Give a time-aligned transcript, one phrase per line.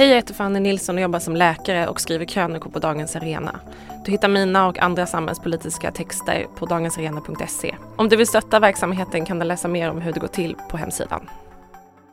[0.00, 3.60] Hej, jag heter Fanny Nilsson och jobbar som läkare och skriver krönikor på Dagens Arena.
[4.04, 7.74] Du hittar mina och andra samhällspolitiska texter på dagensarena.se.
[7.96, 10.76] Om du vill stötta verksamheten kan du läsa mer om hur det går till på
[10.76, 11.28] hemsidan.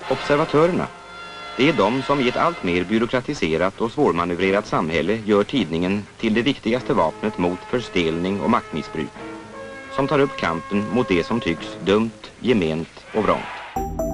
[0.09, 0.87] Observatörerna.
[1.57, 6.33] Det är de som i ett allt mer byråkratiserat och svårmanövrerat samhälle gör tidningen till
[6.33, 9.11] det viktigaste vapnet mot förstelning och maktmissbruk.
[9.95, 14.06] Som tar upp kampen mot det som tycks dumt, gement och vrångt.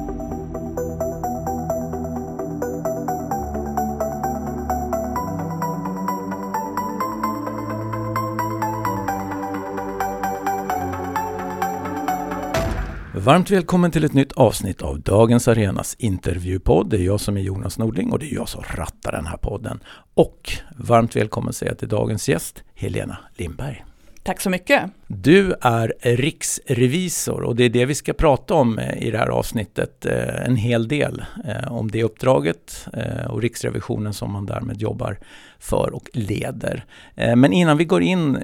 [13.23, 16.89] Varmt välkommen till ett nytt avsnitt av Dagens Arenas intervjupodd.
[16.89, 19.37] Det är jag som är Jonas Nordling och det är jag som rattar den här
[19.37, 19.79] podden.
[20.13, 23.85] Och varmt välkommen säger jag till dagens gäst, Helena Lindberg.
[24.23, 24.83] Tack så mycket.
[25.07, 29.27] Du är riksrevisor och det är det vi ska prata om eh, i det här
[29.27, 31.25] avsnittet eh, en hel del.
[31.45, 32.87] Eh, om det uppdraget
[33.29, 35.19] och Riksrevisionen som man därmed jobbar
[35.59, 36.85] för och leder.
[37.15, 38.37] Men innan vi går in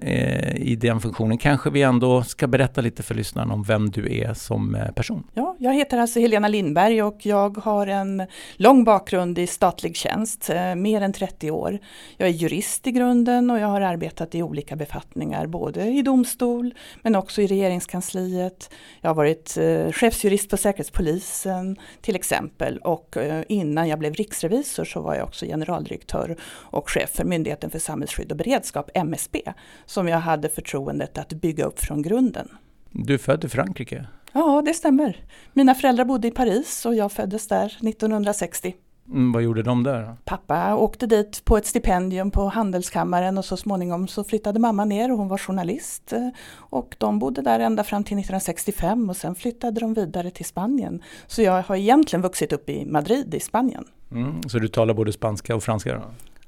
[0.56, 4.34] i den funktionen kanske vi ändå ska berätta lite för lyssnarna om vem du är
[4.34, 5.24] som person.
[5.34, 8.24] Ja, jag heter alltså Helena Lindberg och jag har en
[8.56, 11.80] lång bakgrund i statlig tjänst, mer än 30 år.
[12.18, 16.59] Jag är jurist i grunden och jag har arbetat i olika befattningar, både i domstol
[17.02, 18.70] men också i regeringskansliet.
[19.02, 24.86] Jag har varit eh, chefsjurist på Säkerhetspolisen till exempel och eh, innan jag blev riksrevisor
[24.86, 29.42] så var jag också generaldirektör och chef för Myndigheten för samhällsskydd och beredskap, MSB,
[29.86, 32.50] som jag hade förtroendet att bygga upp från grunden.
[32.92, 34.06] Du är född i Frankrike?
[34.34, 35.26] Ja, det stämmer.
[35.54, 38.76] Mina föräldrar bodde i Paris och jag föddes där 1960.
[39.12, 40.16] Mm, vad gjorde de där?
[40.26, 45.12] Pappa åkte dit på ett stipendium på Handelskammaren och så småningom så flyttade mamma ner
[45.12, 46.14] och hon var journalist.
[46.52, 51.04] Och de bodde där ända fram till 1965 och sen flyttade de vidare till Spanien.
[51.28, 53.86] Så jag har egentligen vuxit upp i Madrid i Spanien.
[54.12, 55.96] Mm, så du talar både spanska och franska?
[55.96, 56.02] Då?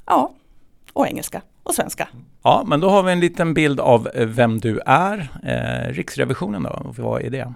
[0.05, 0.31] Ja,
[0.93, 2.07] och engelska och svenska.
[2.43, 5.29] Ja, men då har vi en liten bild av vem du är.
[5.43, 7.53] Eh, Riksrevisionen då, vad är det?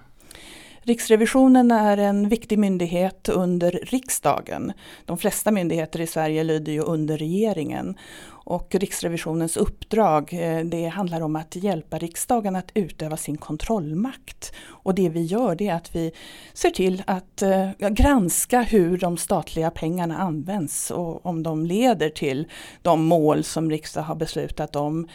[0.86, 4.72] Riksrevisionen är en viktig myndighet under riksdagen.
[5.04, 7.96] De flesta myndigheter i Sverige lyder ju under regeringen.
[8.28, 14.52] Och Riksrevisionens uppdrag eh, det handlar om att hjälpa riksdagen att utöva sin kontrollmakt.
[14.66, 16.12] Och det vi gör det är att vi
[16.54, 22.48] ser till att eh, granska hur de statliga pengarna används och om de leder till
[22.82, 25.08] de mål som riksdagen har beslutat om,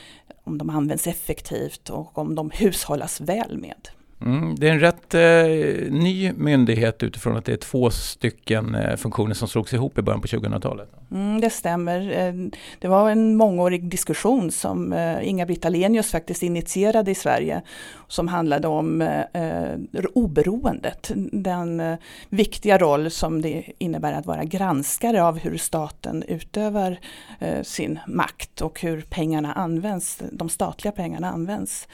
[0.44, 3.90] om de används effektivt och om de hushållas väl med.
[4.26, 8.96] Mm, det är en rätt eh, ny myndighet utifrån att det är två stycken eh,
[8.96, 10.90] funktioner som slogs ihop i början på 2000-talet.
[11.12, 12.28] Mm, det stämmer.
[12.28, 12.34] Eh,
[12.80, 17.62] det var en mångårig diskussion som eh, Inga-Britt Ahlenius faktiskt initierade i Sverige
[18.08, 19.76] som handlade om eh, eh,
[20.14, 21.12] oberoendet.
[21.32, 21.98] Den eh,
[22.30, 27.00] viktiga roll som det innebär att vara granskare av hur staten utövar
[27.40, 31.88] eh, sin makt och hur pengarna används, de statliga pengarna används.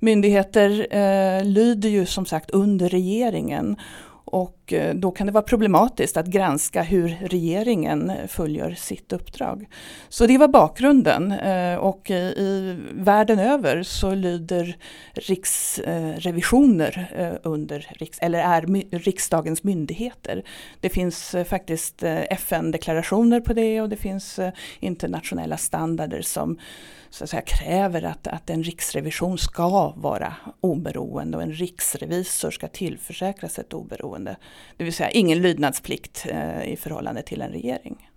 [0.00, 3.76] Myndigheter eh, lyder ju som sagt under regeringen
[4.30, 9.68] och eh, då kan det vara problematiskt att granska hur regeringen eh, fullgör sitt uppdrag.
[10.08, 14.76] Så det var bakgrunden eh, och i världen över så lyder
[15.14, 17.10] riksrevisioner
[17.42, 17.86] under,
[18.20, 20.42] eller är riksdagens myndigheter.
[20.80, 24.40] Det finns faktiskt FN-deklarationer på det och det finns
[24.80, 26.58] internationella standarder som
[27.10, 32.68] så att säga, kräver att, att en riksrevision ska vara oberoende och en riksrevisor ska
[32.68, 34.36] tillförsäkras ett oberoende.
[34.76, 38.10] Det vill säga ingen lydnadsplikt eh, i förhållande till en regering.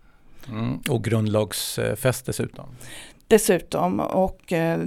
[0.48, 2.66] Mm, och grundlagsfäst dessutom?
[3.28, 4.80] Dessutom och eh,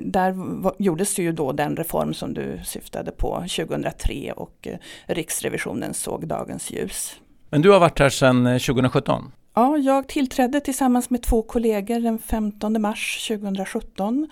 [0.00, 0.34] där
[0.78, 6.70] gjordes ju då den reform som du syftade på 2003 och eh, Riksrevisionen såg dagens
[6.70, 7.20] ljus.
[7.50, 9.32] Men du har varit här sedan 2017?
[9.54, 14.28] Ja, jag tillträdde tillsammans med två kollegor den 15 mars 2017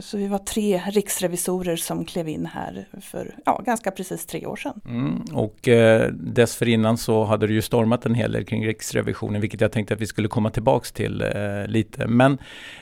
[0.00, 4.56] så vi var tre riksrevisorer som klev in här för ja, ganska precis tre år
[4.56, 4.80] sedan.
[4.88, 9.60] Mm, och eh, dessförinnan så hade det ju stormat en hel del kring Riksrevisionen, vilket
[9.60, 12.06] jag tänkte att vi skulle komma tillbaks till eh, lite.
[12.06, 12.38] Men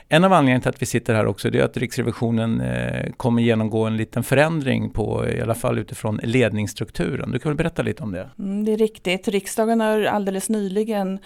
[0.09, 3.41] en av anledningarna till att vi sitter här också, det är att Riksrevisionen eh, kommer
[3.41, 7.31] genomgå en liten förändring på, i alla fall utifrån ledningsstrukturen.
[7.31, 8.29] Du kan väl berätta lite om det?
[8.39, 9.27] Mm, det är riktigt.
[9.27, 11.19] Riksdagen har alldeles nyligen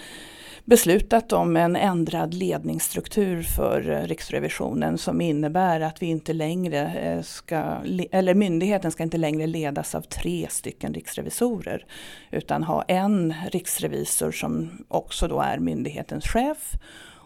[0.69, 7.21] beslutat om en ändrad ledningsstruktur för eh, Riksrevisionen som innebär att vi inte längre eh,
[7.21, 7.63] ska,
[8.11, 11.85] eller myndigheten ska inte längre ledas av tre stycken riksrevisorer
[12.31, 16.73] utan ha en riksrevisor som också då är myndighetens chef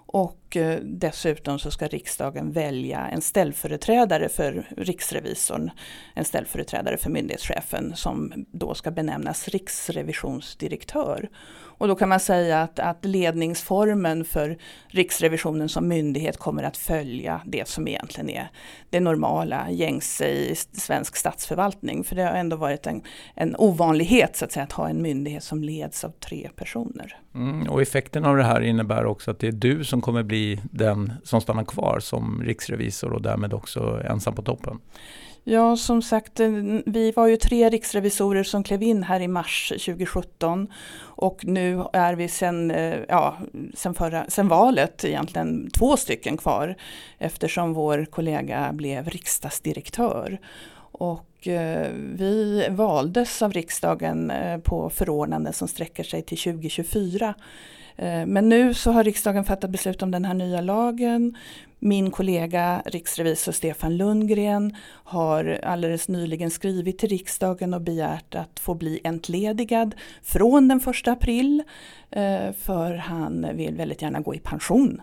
[0.05, 5.71] och och eh, dessutom så ska riksdagen välja en ställföreträdare för riksrevisorn,
[6.13, 11.29] en ställföreträdare för myndighetschefen som då ska benämnas riksrevisionsdirektör.
[11.77, 14.57] Och då kan man säga att, att ledningsformen för
[14.87, 18.49] Riksrevisionen som myndighet kommer att följa det som egentligen är
[18.89, 22.03] det normala gängse i svensk statsförvaltning.
[22.03, 23.01] För det har ändå varit en,
[23.35, 27.17] en ovanlighet så att, säga, att ha en myndighet som leds av tre personer.
[27.35, 30.42] Mm, och effekten av det här innebär också att det är du som kommer bli
[30.71, 34.79] den som stannar kvar som riksrevisor och därmed också ensam på toppen.
[35.45, 36.51] Ja, som sagt, eh,
[36.85, 40.67] vi var ju tre riksrevisorer som klev in här i mars 2017
[41.01, 43.37] och nu är vi sen, eh, ja,
[43.73, 46.75] sen, förra, sen valet egentligen två stycken kvar
[47.17, 50.39] eftersom vår kollega blev riksdagsdirektör.
[50.93, 57.33] Och eh, vi valdes av riksdagen eh, på förordnanden som sträcker sig till 2024.
[57.95, 61.37] Eh, men nu så har riksdagen fattat beslut om den här nya lagen.
[61.79, 68.73] Min kollega riksrevisor Stefan Lundgren har alldeles nyligen skrivit till riksdagen och begärt att få
[68.73, 71.63] bli entledigad från den 1 april
[72.11, 75.01] eh, för han vill väldigt gärna gå i pension.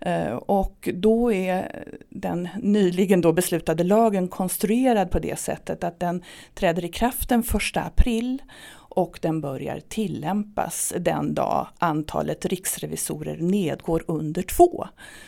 [0.00, 6.22] Eh, och då är den nyligen då beslutade lagen konstruerad på det sättet att den
[6.54, 8.42] träder i kraft den 1 april
[8.88, 14.86] och den börjar tillämpas den dag antalet riksrevisorer nedgår under två.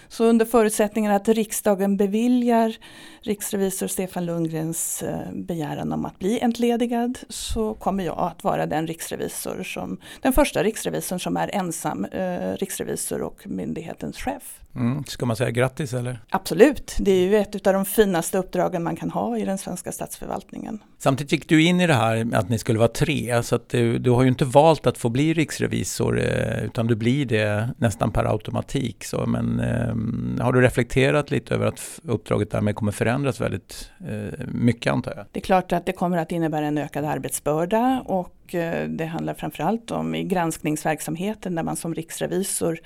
[0.09, 2.77] Så under förutsättningen att riksdagen beviljar
[3.21, 8.87] riksrevisor Stefan Lundgrens eh, begäran om att bli entledigad så kommer jag att vara den
[8.87, 14.61] riksrevisor som, den första riksrevisorn som är ensam eh, riksrevisor och myndighetens chef.
[14.77, 15.05] Mm.
[15.05, 16.21] Ska man säga grattis eller?
[16.31, 19.93] Absolut, det är ju ett av de finaste uppdragen man kan ha i den svenska
[19.93, 20.79] statsförvaltningen.
[20.99, 23.69] Samtidigt gick du in i det här med att ni skulle vara tre, så att
[23.69, 27.69] du, du har ju inte valt att få bli riksrevisor eh, utan du blir det
[27.77, 29.05] nästan per automatik.
[29.05, 34.47] Så, men eh, har du reflekterat lite över att uppdraget därmed kommer förändras väldigt eh,
[34.49, 35.27] mycket antar jag?
[35.33, 39.35] Det är klart att det kommer att innebära en ökad arbetsbörda och Eh, det handlar
[39.35, 42.81] framförallt om i granskningsverksamheten där man som riksrevisor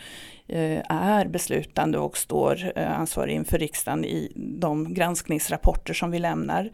[0.48, 6.70] eh, är beslutande och står eh, ansvarig inför riksdagen i de granskningsrapporter som vi lämnar.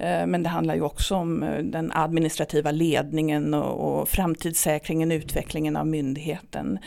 [0.00, 6.78] Men det handlar ju också om den administrativa ledningen och framtidssäkringen, utvecklingen av myndigheten.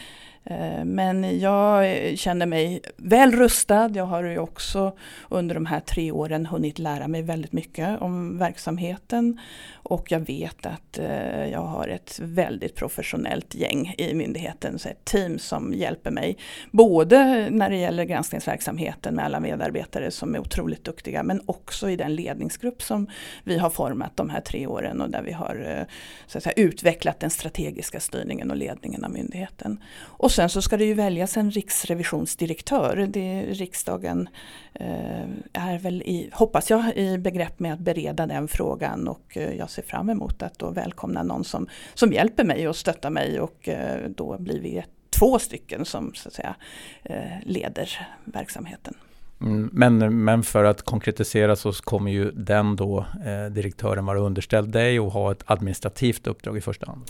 [0.43, 1.85] Eh, men jag
[2.17, 3.91] känner mig väl rustad.
[3.93, 4.97] Jag har ju också
[5.29, 9.39] under de här tre åren hunnit lära mig väldigt mycket om verksamheten.
[9.73, 15.05] Och jag vet att eh, jag har ett väldigt professionellt gäng i myndigheten, så ett
[15.05, 16.37] team som hjälper mig.
[16.71, 21.95] Både när det gäller granskningsverksamheten med alla medarbetare som är otroligt duktiga, men också i
[21.95, 23.07] den ledningsgrupp som
[23.43, 25.85] vi har format de här tre åren och där vi har eh,
[26.27, 29.83] så att säga, utvecklat den strategiska styrningen och ledningen av myndigheten.
[29.99, 33.07] Och och sen så ska det ju väljas en riksrevisionsdirektör.
[33.09, 34.29] Det riksdagen
[34.73, 35.23] eh,
[35.53, 39.69] är väl, i, hoppas jag, i begrepp med att bereda den frågan och eh, jag
[39.69, 43.69] ser fram emot att då välkomna någon som, som hjälper mig och stöttar mig och
[43.69, 44.83] eh, då blir vi
[45.19, 46.55] två stycken som så att säga
[47.03, 48.95] eh, leder verksamheten.
[49.41, 54.69] Mm, men, men för att konkretisera så kommer ju den då, eh, direktören, vara underställd
[54.69, 57.01] dig och ha ett administrativt uppdrag i första hand.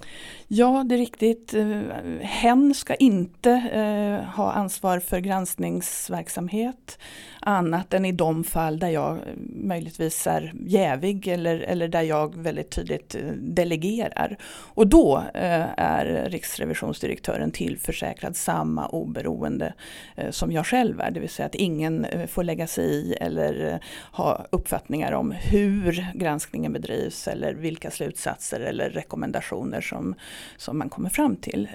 [0.47, 1.53] Ja, det är riktigt.
[1.53, 1.81] Eh,
[2.21, 6.99] hen ska inte eh, ha ansvar för granskningsverksamhet
[7.39, 9.19] annat än i de fall där jag eh,
[9.67, 14.37] möjligtvis är jävig eller, eller där jag väldigt tydligt eh, delegerar.
[14.73, 19.73] Och då eh, är riksrevisionsdirektören tillförsäkrad samma oberoende
[20.15, 23.13] eh, som jag själv är, det vill säga att ingen eh, får lägga sig i
[23.13, 23.79] eller eh,
[24.12, 30.15] ha uppfattningar om hur granskningen bedrivs eller vilka slutsatser eller rekommendationer som,
[30.57, 31.67] som man kommer fram till.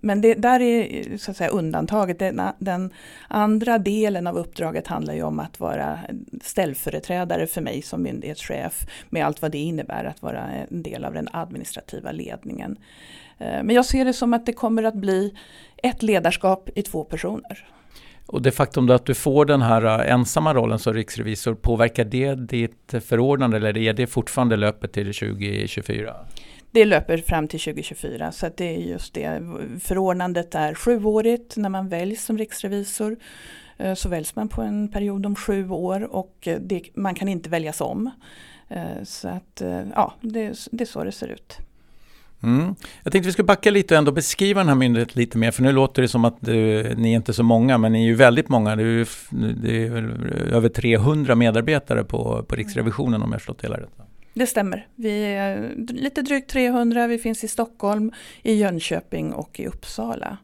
[0.00, 2.18] Men det där är så att säga undantaget.
[2.18, 2.92] Den, den
[3.28, 5.98] andra delen av uppdraget handlar ju om att vara
[6.42, 11.14] ställföreträdare för mig som myndighetschef med allt vad det innebär att vara en del av
[11.14, 12.76] den administrativa ledningen.
[13.38, 15.34] Eh, men jag ser det som att det kommer att bli
[15.76, 17.66] ett ledarskap i två personer.
[18.26, 22.34] Och det faktum att du får den här eh, ensamma rollen som riksrevisor, påverkar det
[22.34, 26.16] ditt förordnande eller är det fortfarande löpet till 2024?
[26.70, 29.42] Det löper fram till 2024 så det är just det.
[29.82, 33.16] Förordnandet är sjuårigt när man väljs som riksrevisor.
[33.80, 37.28] Eh, så väljs man på en period om sju år och eh, det, man kan
[37.28, 38.10] inte väljas om.
[38.68, 39.62] Eh, så att
[39.94, 41.58] ja, det, det är så det ser ut.
[42.42, 42.74] Mm.
[43.02, 45.62] Jag tänkte vi ska backa lite och ändå beskriva den här myndigheten lite mer, för
[45.62, 48.14] nu låter det som att du, ni är inte så många, men ni är ju
[48.14, 48.76] väldigt många.
[48.76, 49.06] Det är,
[49.62, 49.92] det är
[50.54, 53.90] över 300 medarbetare på, på Riksrevisionen om jag förstått hela rätt.
[54.34, 54.86] Det stämmer.
[54.94, 60.38] Vi är lite drygt 300, vi finns i Stockholm, i Jönköping och i Uppsala.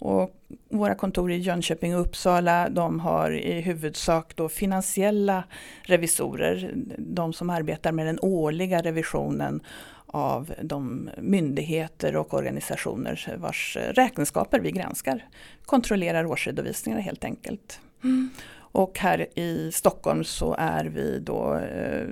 [0.00, 0.30] Och
[0.68, 5.44] våra kontor i Jönköping och Uppsala de har i huvudsak då finansiella
[5.82, 9.60] revisorer, de som arbetar med den årliga revisionen
[10.06, 15.24] av de myndigheter och organisationer vars räkenskaper vi granskar.
[15.64, 17.80] Kontrollerar årsredovisningar helt enkelt.
[18.04, 18.30] Mm.
[18.72, 22.06] Och här i Stockholm så är vi då eh,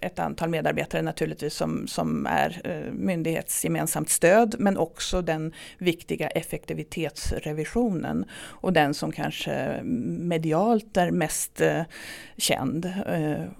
[0.00, 8.24] ett antal medarbetare naturligtvis som, som är eh, myndighetsgemensamt stöd men också den viktiga effektivitetsrevisionen
[8.34, 9.80] och den som kanske
[10.18, 11.82] medialt är mest eh,
[12.36, 12.92] känd.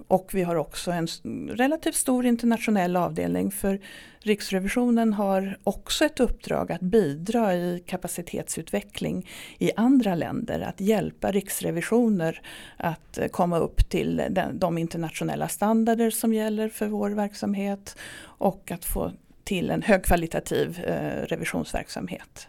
[0.07, 1.07] Och vi har också en
[1.49, 3.79] relativt stor internationell avdelning för
[4.25, 12.41] Riksrevisionen har också ett uppdrag att bidra i kapacitetsutveckling i andra länder, att hjälpa riksrevisioner
[12.77, 14.21] att eh, komma upp till
[14.53, 19.11] de internationella standarder som gäller för vår verksamhet och att få
[19.43, 22.47] till en högkvalitativ eh, revisionsverksamhet.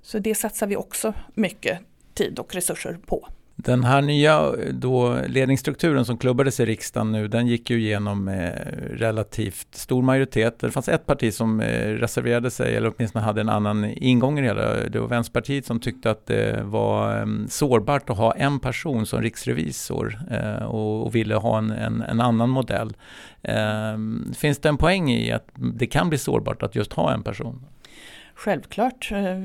[0.00, 1.78] Så det satsar vi också mycket
[2.14, 3.28] tid och resurser på.
[3.56, 8.74] Den här nya då, ledningsstrukturen som klubbades i riksdagen nu, den gick ju igenom med
[8.90, 10.58] relativt stor majoritet.
[10.58, 14.42] Det fanns ett parti som eh, reserverade sig, eller åtminstone hade en annan ingång i
[14.42, 14.74] det hela.
[14.88, 19.22] Det var Vänsterpartiet som tyckte att det var ehm, sårbart att ha en person som
[19.22, 22.96] riksrevisor eh, och, och, ville ha en, en, en annan modell.
[23.42, 27.22] Ehm, finns det en poäng i att det kan bli sårbart att just ha en
[27.22, 27.66] person?
[28.42, 29.12] Självklart.
[29.12, 29.36] Eh,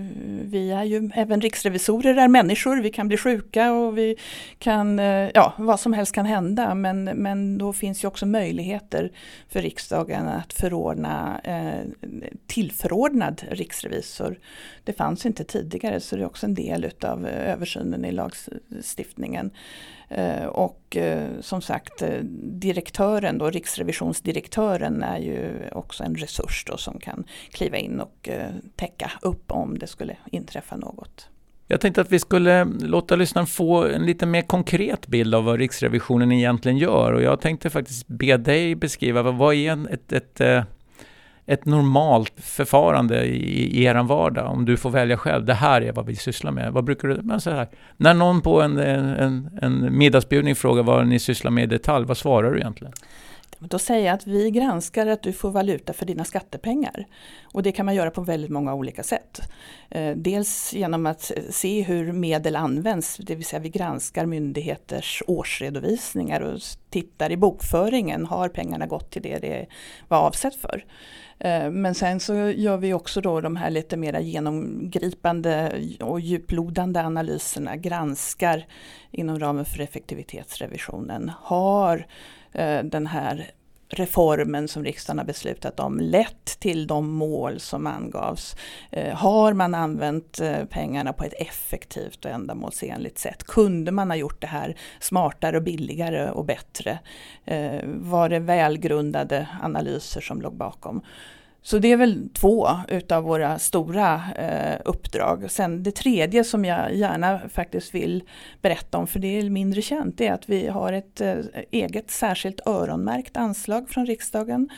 [0.43, 4.15] vi är ju, även riksrevisorer är människor, vi kan bli sjuka och vi
[4.59, 6.75] kan, eh, ja vad som helst kan hända.
[6.75, 9.11] Men, men då finns ju också möjligheter
[9.49, 12.07] för riksdagen att förordna eh,
[12.47, 14.39] tillförordnad riksrevisor.
[14.83, 19.51] Det fanns inte tidigare så det är också en del utav eh, översynen i lagstiftningen.
[20.09, 26.77] Eh, och eh, som sagt eh, direktören, då, riksrevisionsdirektören är ju också en resurs då,
[26.77, 28.29] som kan kliva in och
[28.75, 31.29] täcka upp om det skulle inträffa något.
[31.69, 35.59] Jag tänkte att vi skulle låta lyssnaren få en lite mer konkret bild av vad
[35.59, 37.13] Riksrevisionen egentligen gör.
[37.13, 40.67] Och jag tänkte faktiskt be dig beskriva vad är ett, ett, ett
[41.47, 45.45] ett normalt förfarande i, i er vardag, om du får välja själv.
[45.45, 46.73] Det här är vad vi sysslar med.
[46.73, 47.21] Vad brukar du...
[47.21, 51.63] Men så här, när någon på en, en, en middagsbjudning frågar vad ni sysslar med
[51.63, 52.93] i detalj, vad svarar du egentligen?
[53.59, 57.05] Då säger jag att vi granskar att du får valuta för dina skattepengar.
[57.53, 59.41] Och det kan man göra på väldigt många olika sätt.
[59.89, 66.41] Eh, dels genom att se hur medel används, det vill säga vi granskar myndigheters årsredovisningar
[66.41, 69.65] och tittar i bokföringen, har pengarna gått till det det
[70.07, 70.85] var avsett för?
[71.39, 77.01] Eh, men sen så gör vi också då de här lite mera genomgripande och djuplodande
[77.01, 78.65] analyserna, granskar
[79.11, 81.31] inom ramen för effektivitetsrevisionen.
[81.41, 82.07] Har
[82.51, 83.51] eh, den här
[83.89, 88.55] reformen som riksdagen har beslutat om lett till de mål som angavs?
[88.91, 93.43] Eh, har man använt eh, pengarna på ett effektivt och ändamålsenligt sätt?
[93.43, 96.99] Kunde man ha gjort det här smartare och billigare och bättre?
[97.45, 101.01] Eh, var det välgrundade analyser som låg bakom?
[101.67, 105.51] Så det är väl två utav våra stora eh, uppdrag.
[105.51, 108.23] Sen det tredje som jag gärna faktiskt vill
[108.61, 111.35] berätta om, för det är mindre känt, det är att vi har ett eh,
[111.71, 114.69] eget särskilt öronmärkt anslag från riksdagen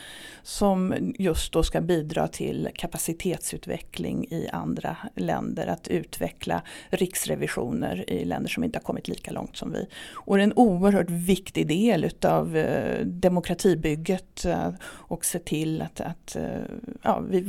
[0.42, 8.50] som just då ska bidra till kapacitetsutveckling i andra länder, att utveckla riksrevisioner i länder
[8.50, 9.86] som inte har kommit lika långt som vi.
[10.14, 16.00] Och det är en oerhört viktig del utav eh, demokratibygget eh, och se till att,
[16.00, 17.48] att eh, ja, vi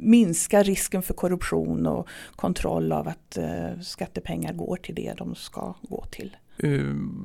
[0.00, 5.74] minskar risken för korruption och kontroll av att eh, skattepengar går till det de ska
[5.82, 6.36] gå till.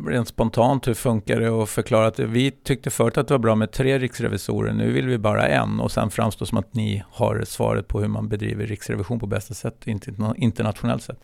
[0.08, 3.56] Rent spontant, hur funkar det att förklara att vi tyckte förut att det var bra
[3.56, 7.44] med tre riksrevisorer, nu vill vi bara en och sen framstår som att ni har
[7.48, 9.88] svaret på hur man bedriver riksrevision på bästa sätt,
[10.36, 11.20] internationellt sett.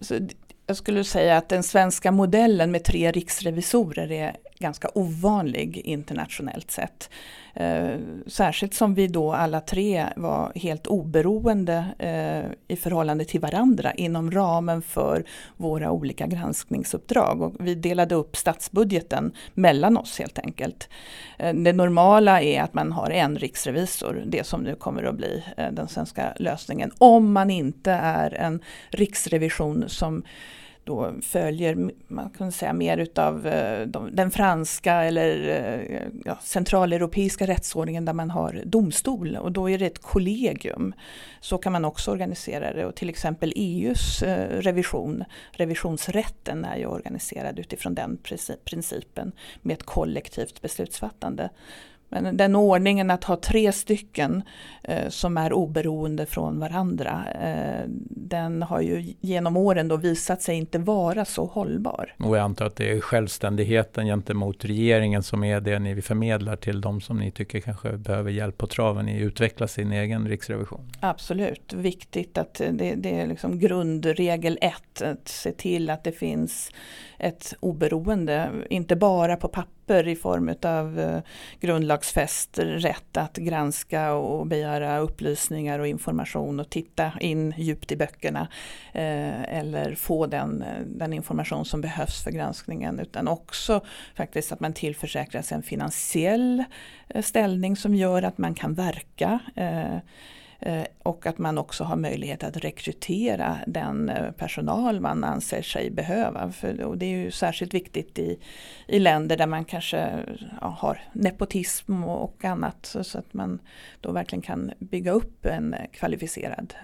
[0.00, 0.18] Så
[0.66, 7.10] jag skulle säga att den svenska modellen med tre riksrevisorer är ganska ovanlig internationellt sett.
[7.54, 13.92] Eh, särskilt som vi då alla tre var helt oberoende eh, i förhållande till varandra
[13.92, 15.24] inom ramen för
[15.56, 17.42] våra olika granskningsuppdrag.
[17.42, 20.88] Och vi delade upp statsbudgeten mellan oss helt enkelt.
[21.38, 25.44] Eh, det normala är att man har en riksrevisor, det som nu kommer att bli
[25.56, 26.90] eh, den svenska lösningen.
[26.98, 30.22] Om man inte är en riksrevision som
[30.90, 37.46] då följer man kan säga, mer utav eh, de, den franska eller eh, ja, centraleuropeiska
[37.46, 40.94] rättsordningen där man har domstol och då är det ett kollegium.
[41.40, 46.86] Så kan man också organisera det och till exempel EUs eh, revision, revisionsrätten är ju
[46.86, 48.18] organiserad utifrån den
[48.64, 49.32] principen
[49.62, 51.50] med ett kollektivt beslutsfattande.
[52.10, 54.42] Men den ordningen att ha tre stycken
[54.82, 60.56] eh, som är oberoende från varandra, eh, den har ju genom åren då visat sig
[60.56, 62.14] inte vara så hållbar.
[62.18, 66.80] Och jag antar att det är självständigheten gentemot regeringen som är det ni förmedlar till
[66.80, 70.92] de som ni tycker kanske behöver hjälp på traven i att utveckla sin egen riksrevision?
[71.00, 76.70] Absolut, viktigt att det, det är liksom grundregel ett, att se till att det finns
[77.20, 81.20] ett oberoende, inte bara på papper i form av eh,
[81.60, 88.48] grundlagsfäst rätt att granska och begära upplysningar och information och titta in djupt i böckerna
[88.92, 93.80] eh, eller få den, eh, den information som behövs för granskningen utan också
[94.14, 96.64] faktiskt att man tillförsäkras en finansiell
[97.08, 99.98] eh, ställning som gör att man kan verka Eh,
[100.60, 105.90] Eh, och att man också har möjlighet att rekrytera den eh, personal man anser sig
[105.90, 106.52] behöva.
[106.52, 108.38] För, och det är ju särskilt viktigt i,
[108.88, 110.24] i länder där man kanske
[110.60, 112.86] ja, har nepotism och annat.
[112.86, 113.58] Så, så, att man
[114.00, 116.74] då verkligen kan bygga upp en eh, kvalificerad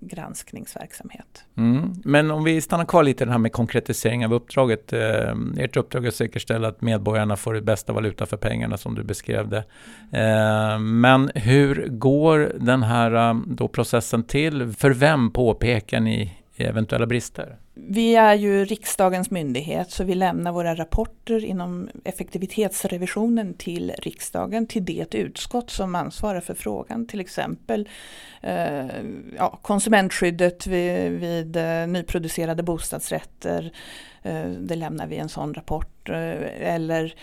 [0.00, 1.44] granskningsverksamhet.
[1.56, 1.94] Mm.
[2.04, 4.92] Men om vi stannar kvar lite det här med konkretisering av uppdraget.
[4.92, 8.94] Eh, ert uppdrag är att säkerställa att medborgarna får det bästa valuta för pengarna som
[8.94, 9.64] du beskrev det.
[10.18, 14.72] Eh, men hur går den här eh, då processen till?
[14.72, 17.56] För vem påpekar ni eventuella brister?
[17.74, 24.84] Vi är ju riksdagens myndighet så vi lämnar våra rapporter inom effektivitetsrevisionen till riksdagen, till
[24.84, 27.06] det utskott som ansvarar för frågan.
[27.06, 27.88] Till exempel
[28.40, 28.86] eh,
[29.36, 31.56] ja, konsumentskyddet vid, vid
[31.88, 33.72] nyproducerade bostadsrätter,
[34.22, 35.99] Eh, det lämnar vi en sån rapport.
[36.12, 37.14] Eh, eller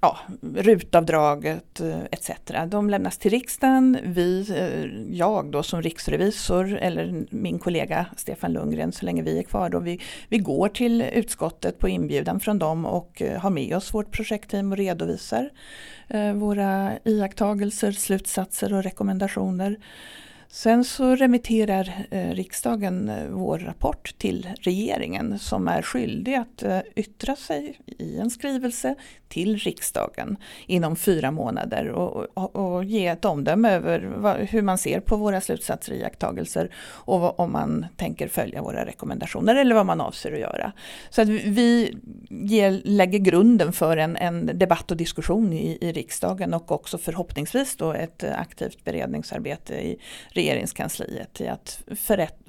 [0.00, 0.18] ja,
[0.54, 2.30] rutavdraget eh, etc.
[2.68, 3.98] De lämnas till riksdagen.
[4.04, 9.42] Vi, eh, jag då som riksrevisor eller min kollega Stefan Lundgren så länge vi är
[9.42, 9.78] kvar då.
[9.78, 14.72] Vi, vi går till utskottet på inbjudan från dem och har med oss vårt projektteam
[14.72, 15.50] och redovisar
[16.34, 19.76] våra iakttagelser, slutsatser och rekommendationer.
[20.48, 26.78] Sen så remitterar eh, riksdagen eh, vår rapport till regeringen som är skyldig att eh,
[26.96, 28.94] yttra sig i en skrivelse
[29.28, 30.36] till riksdagen
[30.66, 35.16] inom fyra månader och, och, och ge ett omdöme över vad, hur man ser på
[35.16, 40.00] våra slutsatser och iakttagelser och vad, om man tänker följa våra rekommendationer eller vad man
[40.00, 40.72] avser att göra.
[41.10, 41.96] Så att vi
[42.30, 47.76] ger, lägger grunden för en, en debatt och diskussion i, i riksdagen och också förhoppningsvis
[47.76, 49.98] då ett eh, aktivt beredningsarbete i
[50.36, 51.82] regeringskansliet i att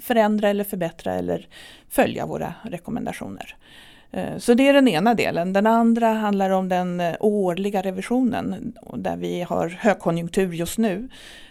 [0.02, 1.48] förändra eller förbättra eller
[1.90, 3.56] följa våra rekommendationer.
[4.12, 5.54] Eh, så det är den ena delen.
[5.54, 11.10] Den andra handlar om den eh, årliga revisionen där vi har högkonjunktur just nu.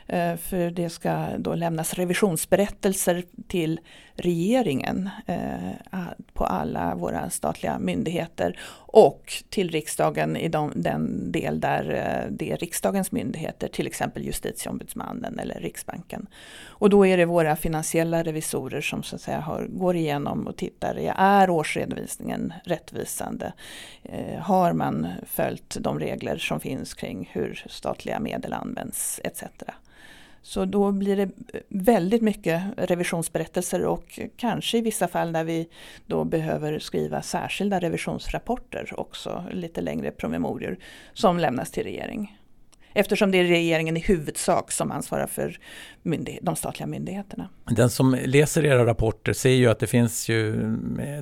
[0.09, 3.81] Eh, för det ska då lämnas revisionsberättelser till
[4.14, 11.90] regeringen eh, på alla våra statliga myndigheter och till riksdagen i de, den del där
[11.90, 16.27] eh, det är riksdagens myndigheter, till exempel justitieombudsmannen eller Riksbanken.
[16.66, 20.57] Och då är det våra finansiella revisorer som så att säga har, går igenom och
[20.57, 23.53] tittar, är årsredovisningen rättvisande?
[24.40, 29.42] Har man följt de regler som finns kring hur statliga medel används etc.
[30.46, 35.68] Så då blir det eh, väldigt mycket revisionsberättelser och kanske i vissa fall där vi
[36.06, 40.76] då behöver skriva särskilda revisionsrapporter också, lite längre promemorior
[41.12, 42.37] som lämnas till regering.
[42.98, 45.59] Eftersom det är regeringen i huvudsak som ansvarar för
[46.42, 47.48] de statliga myndigheterna.
[47.70, 50.52] Den som läser era rapporter ser ju att det finns ju,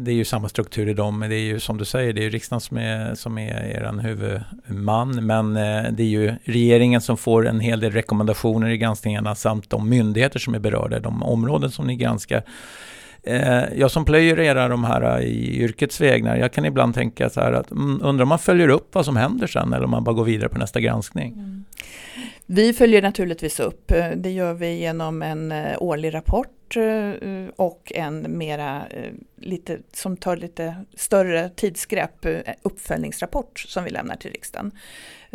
[0.01, 1.21] det är ju samma struktur i dem.
[1.21, 4.03] Det är ju som du säger, det är ju riksdagen som är, som är er
[4.03, 5.27] huvudman.
[5.27, 9.71] Men eh, det är ju regeringen som får en hel del rekommendationer i granskningarna samt
[9.71, 12.43] de myndigheter som är berörda, de områden som ni granskar.
[13.27, 17.41] Eh, jag som plöjer de här eh, i yrkets vägnar, jag kan ibland tänka så
[17.41, 20.05] här att mm, undrar om man följer upp vad som händer sen eller om man
[20.05, 21.33] bara går vidare på nästa granskning.
[21.33, 21.65] Mm.
[22.47, 23.91] Vi följer naturligtvis upp.
[23.91, 26.51] Eh, det gör vi genom en eh, årlig rapport
[27.57, 28.83] och en mera,
[29.41, 32.27] lite, som tar lite större tidsgrepp,
[32.63, 34.73] uppföljningsrapport som vi lämnar till riksdagen.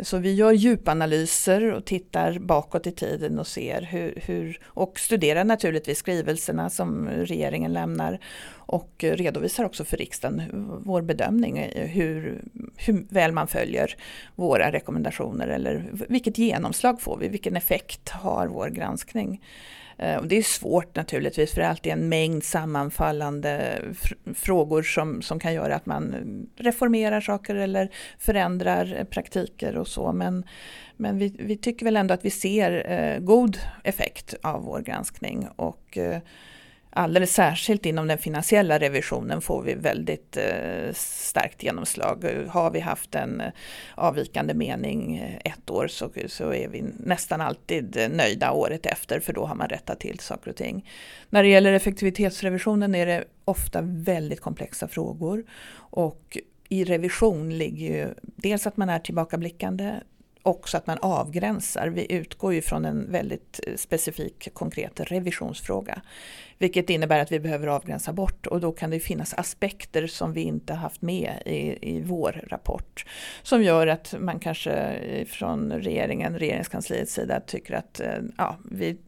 [0.02, 5.44] Så vi gör djupanalyser och tittar bakåt i tiden och ser hur, hur, och studerar
[5.44, 8.20] naturligtvis skrivelserna som regeringen lämnar
[8.52, 10.42] och redovisar också för riksdagen
[10.84, 12.42] vår bedömning hur,
[12.76, 13.96] hur väl man följer
[14.34, 19.40] våra rekommendationer eller vilket genomslag får vi, vilken effekt har vår granskning.
[20.00, 23.82] Eh, och det är svårt naturligtvis för det är alltid en mängd sammanfallande
[24.34, 26.14] frågor som, som kan göra att man
[26.56, 30.12] reformerar saker eller förändrar eh, praktiker och så.
[30.12, 30.44] Men,
[30.96, 35.48] men vi, vi tycker väl ändå att vi ser eh, god effekt av vår granskning
[35.56, 36.18] och eh,
[36.92, 42.24] Alldeles särskilt inom den finansiella revisionen får vi väldigt eh, starkt genomslag.
[42.48, 43.52] Har vi haft en eh,
[43.94, 49.32] avvikande mening eh, ett år så, så är vi nästan alltid nöjda året efter för
[49.32, 50.88] då har man rättat till saker och ting.
[51.30, 58.14] När det gäller effektivitetsrevisionen är det ofta väldigt komplexa frågor och i revision ligger ju
[58.20, 59.94] dels att man är tillbakablickande,
[60.42, 61.88] också att man avgränsar.
[61.88, 66.02] Vi utgår ju från en väldigt eh, specifik konkret revisionsfråga.
[66.58, 70.40] Vilket innebär att vi behöver avgränsa bort och då kan det finnas aspekter som vi
[70.40, 73.06] inte haft med i, i vår rapport.
[73.42, 78.98] Som gör att man kanske eh, från regeringen, regeringskansliets sida tycker att eh, ja, vi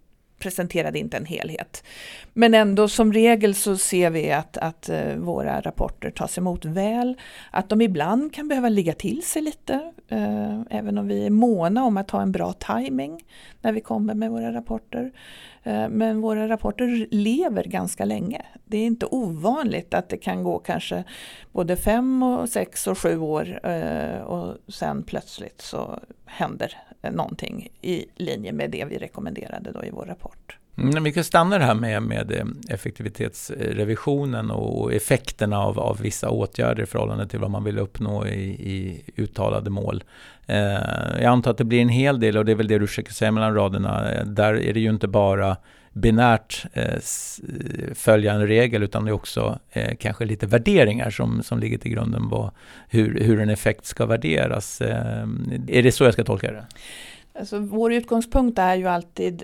[0.42, 1.84] presenterade inte en helhet.
[2.32, 7.16] Men ändå som regel så ser vi att, att eh, våra rapporter tas emot väl,
[7.50, 11.84] att de ibland kan behöva ligga till sig lite, eh, även om vi är måna
[11.84, 13.24] om att ha en bra timing
[13.60, 15.12] när vi kommer med våra rapporter.
[15.62, 18.42] Eh, men våra rapporter lever ganska länge.
[18.64, 21.04] Det är inte ovanligt att det kan gå kanske
[21.52, 26.76] både fem och sex och sju år eh, och sen plötsligt så händer
[27.10, 30.58] någonting i linje med det vi rekommenderade då i vår rapport.
[30.78, 36.30] Mm, vi kan stanna det här med, med eh, effektivitetsrevisionen och effekterna av, av vissa
[36.30, 40.04] åtgärder i förhållande till vad man vill uppnå i, i uttalade mål.
[40.46, 40.56] Eh,
[41.16, 43.12] jag antar att det blir en hel del och det är väl det du försöker
[43.12, 44.12] säga mellan raderna.
[44.12, 45.56] Eh, där är det ju inte bara
[45.92, 47.00] binärt eh, eh,
[47.94, 51.90] följa en regel utan det är också eh, kanske lite värderingar som, som ligger till
[51.90, 52.52] grunden på
[52.88, 54.80] hur, hur en effekt ska värderas.
[54.80, 55.26] Eh,
[55.68, 56.66] är det så jag ska tolka det?
[57.34, 59.42] Alltså, vår utgångspunkt är ju alltid,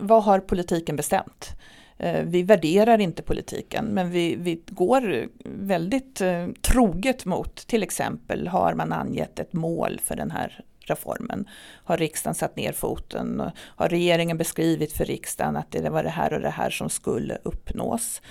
[0.00, 1.56] vad har politiken bestämt?
[1.98, 8.48] Eh, vi värderar inte politiken men vi, vi går väldigt eh, troget mot till exempel
[8.48, 11.48] har man angett ett mål för den här reformen.
[11.84, 13.42] Har riksdagen satt ner foten?
[13.56, 17.38] Har regeringen beskrivit för riksdagen att det var det här och det här som skulle
[17.42, 18.22] uppnås?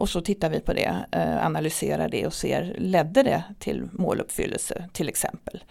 [0.00, 4.88] Och så tittar vi på det, eh, analyserar det och ser, ledde det till måluppfyllelse
[4.92, 5.64] till exempel?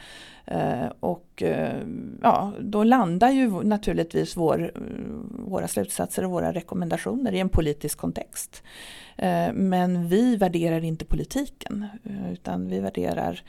[0.52, 1.82] Eh, och eh,
[2.22, 4.82] ja, då landar ju naturligtvis vår, eh,
[5.30, 8.64] våra slutsatser och våra rekommendationer i en politisk kontext.
[9.54, 11.88] Men vi värderar inte politiken
[12.32, 13.42] utan vi värderar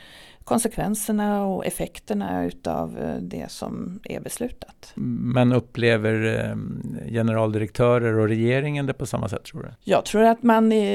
[0.51, 4.93] konsekvenserna och effekterna utav eh, det som är beslutat.
[5.35, 6.57] Men upplever eh,
[7.11, 9.69] generaldirektörer och regeringen det på samma sätt tror du?
[9.85, 10.87] Jag tror att man i,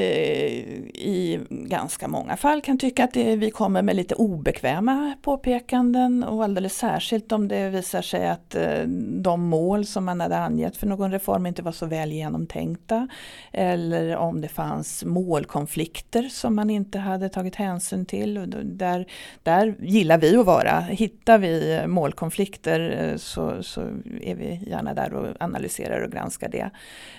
[0.93, 6.43] i ganska många fall kan tycka att det, vi kommer med lite obekväma påpekanden och
[6.43, 8.83] alldeles särskilt om det visar sig att eh,
[9.21, 13.07] de mål som man hade angett för någon reform inte var så väl genomtänkta
[13.51, 14.64] eller om det fanns
[15.05, 18.53] målkonflikter som man inte hade tagit hänsyn till.
[18.63, 19.05] Där,
[19.43, 20.79] där gillar vi att vara.
[20.79, 23.81] Hittar vi målkonflikter eh, så, så
[24.21, 26.69] är vi gärna där och analyserar och granskar det.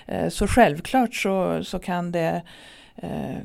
[0.05, 2.41] Eh, så självklart så, så kan det
[2.95, 3.37] eh,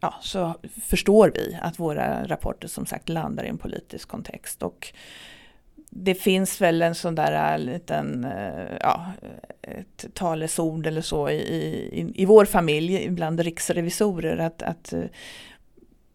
[0.00, 4.62] ja, så förstår vi att våra rapporter som sagt landar i en politisk kontext.
[4.62, 4.92] Och
[5.90, 9.06] det finns väl en sån där äh, liten, äh, ja,
[9.62, 14.94] ett talesord eller så i, i, i vår familj bland riksrevisorer att, att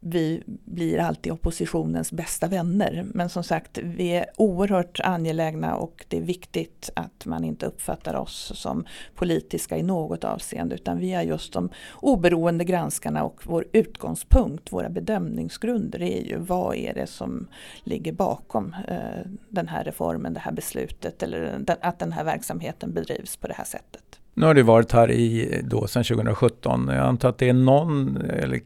[0.08, 3.06] vi blir alltid oppositionens bästa vänner.
[3.14, 8.14] Men som sagt, vi är oerhört angelägna och det är viktigt att man inte uppfattar
[8.14, 13.66] oss som politiska i något avseende utan vi är just de oberoende granskarna och vår
[13.72, 17.48] utgångspunkt, våra bedömningsgrunder är ju vad är det som
[17.84, 23.38] ligger bakom eh, den här reformen, det här beslutet eller att den här verksamheten bedrivs
[23.38, 24.20] på det här sättet.
[24.38, 26.88] Nu har du varit här i, då, sedan 2017.
[26.88, 28.62] Jag antar att det är någon, eller i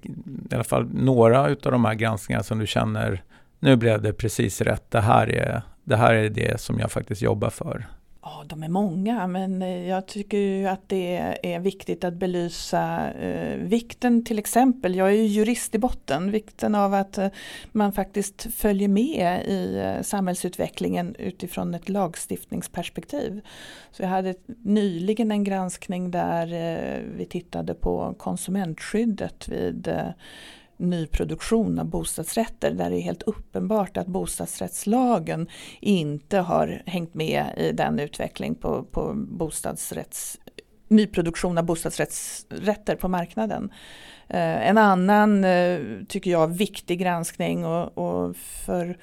[0.53, 3.23] alla fall några av de här granskningarna som du känner,
[3.59, 4.91] nu blev det precis rätt.
[4.91, 7.87] Det här är det, här är det som jag faktiskt jobbar för.
[8.21, 13.11] Ja, de är många men eh, jag tycker ju att det är viktigt att belysa
[13.11, 17.27] eh, vikten till exempel, jag är ju jurist i botten, vikten av att eh,
[17.71, 23.41] man faktiskt följer med i eh, samhällsutvecklingen utifrån ett lagstiftningsperspektiv.
[23.91, 30.09] Så jag hade nyligen en granskning där eh, vi tittade på konsumentskyddet vid eh,
[30.79, 35.47] nyproduktion av bostadsrätter där det är helt uppenbart att bostadsrättslagen
[35.79, 40.39] inte har hängt med i den utveckling på, på bostadsrätts,
[40.87, 43.71] nyproduktion av bostadsrätter på marknaden.
[44.27, 48.97] Eh, en annan, eh, tycker jag, viktig granskning och, och för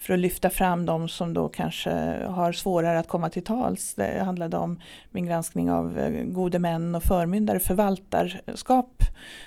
[0.00, 1.90] för att lyfta fram de som då kanske
[2.26, 3.94] har svårare att komma till tals.
[3.94, 9.02] Det handlade om min granskning av eh, gode män och förmyndare, förvaltarskap.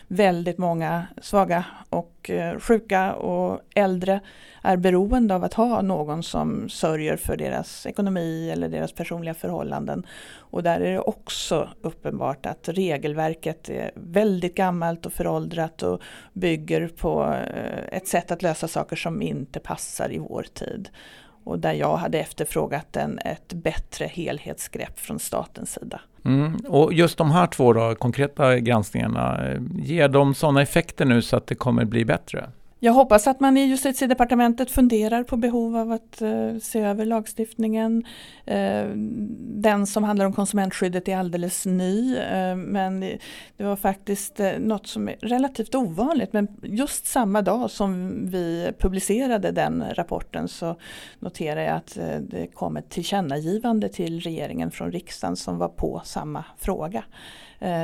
[0.08, 4.20] Väldigt många svaga och eh, sjuka och äldre
[4.66, 10.06] är beroende av att ha någon som sörjer för deras ekonomi eller deras personliga förhållanden.
[10.38, 16.02] Och där är det också uppenbart att regelverket är väldigt gammalt och föråldrat och
[16.34, 17.24] bygger på
[17.56, 20.90] eh, ett sätt att lösa saker som inte passar i vår tid.
[21.44, 26.02] Och där jag hade efterfrågat en, ett bättre helhetsgrepp från statens sida.
[26.26, 26.56] Mm.
[26.68, 31.38] Och just de här två då, konkreta granskningarna, eh, ger de sådana effekter nu så
[31.38, 32.50] att det kommer bli bättre?
[32.84, 38.06] Jag hoppas att man i justitiedepartementet funderar på behov av att uh, se över lagstiftningen.
[38.52, 38.96] Uh,
[39.40, 43.00] den som handlar om konsumentskyddet är alldeles ny uh, men
[43.58, 46.34] det var faktiskt något som är relativt ovanligt.
[46.34, 50.76] Men just samma dag som vi publicerade den rapporten så
[51.20, 56.46] noterade jag att det kom ett tillkännagivande till regeringen från riksdagen som var på samma
[56.58, 57.04] fråga.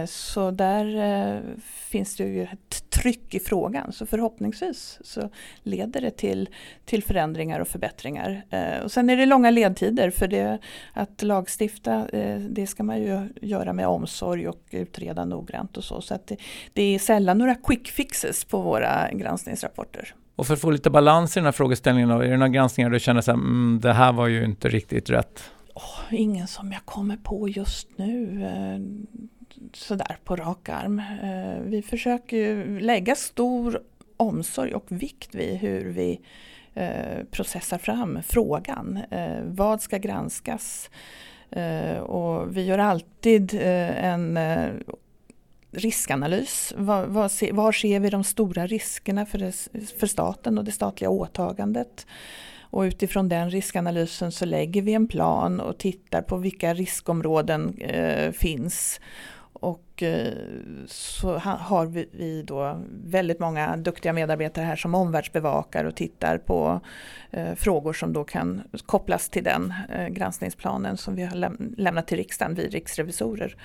[0.07, 5.29] Så där finns det ju ett tryck i frågan så förhoppningsvis så
[5.63, 6.49] leder det till,
[6.85, 8.41] till förändringar och förbättringar.
[8.49, 10.59] Eh, och sen är det långa ledtider för det,
[10.93, 12.07] att lagstifta
[12.49, 16.01] det ska man ju göra med omsorg och utreda noggrant och så.
[16.01, 16.37] Så att det,
[16.73, 20.15] det är sällan några quick fixes på våra granskningsrapporter.
[20.35, 22.99] Och för att få lite balans i den här frågeställningen, är det några granskningar du
[22.99, 25.43] känner att mm, det här var ju inte riktigt rätt?
[25.75, 28.45] Oh, ingen som jag kommer på just nu
[29.73, 30.99] sådär på rak arm.
[30.99, 33.79] Eh, vi försöker lägga stor
[34.19, 36.21] omsorg och vikt vid hur vi
[36.73, 38.99] eh, processar fram frågan.
[39.11, 40.89] Eh, vad ska granskas?
[41.51, 44.69] Eh, och vi gör alltid eh, en eh,
[45.71, 46.73] riskanalys.
[46.77, 49.51] Var, var, var ser vi de stora riskerna för, det,
[49.99, 52.05] för staten och det statliga åtagandet?
[52.71, 58.31] Och utifrån den riskanalysen så lägger vi en plan och tittar på vilka riskområden eh,
[58.31, 58.99] finns
[59.59, 60.33] och eh,
[60.87, 66.81] så har vi då väldigt många duktiga medarbetare här som omvärldsbevakar och tittar på
[67.31, 71.35] eh, frågor som då kan kopplas till den eh, granskningsplanen som vi har
[71.77, 73.55] lämnat till riksdagen, vi riksrevisorer.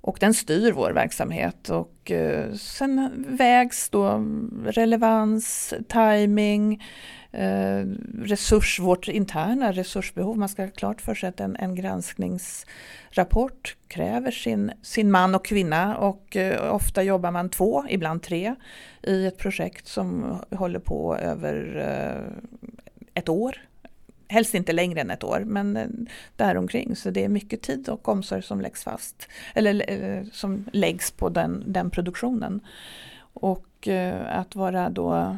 [0.00, 4.26] Och den styr vår verksamhet och eh, sen vägs då
[4.64, 6.82] relevans, timing,
[7.32, 7.84] eh,
[8.22, 10.38] resurs, vårt interna resursbehov.
[10.38, 15.44] Man ska ha klart för sig att en, en granskningsrapport kräver sin, sin man och
[15.44, 18.54] kvinna och eh, ofta jobbar man två, ibland tre
[19.02, 21.84] i ett projekt som håller på över
[23.14, 23.69] ett år.
[24.30, 25.86] Helst inte längre än ett år, men eh,
[26.36, 26.96] däromkring.
[26.96, 31.28] Så det är mycket tid och omsorg som läggs fast, eller eh, som läggs på
[31.28, 32.60] den, den produktionen.
[33.32, 35.36] Och eh, att vara då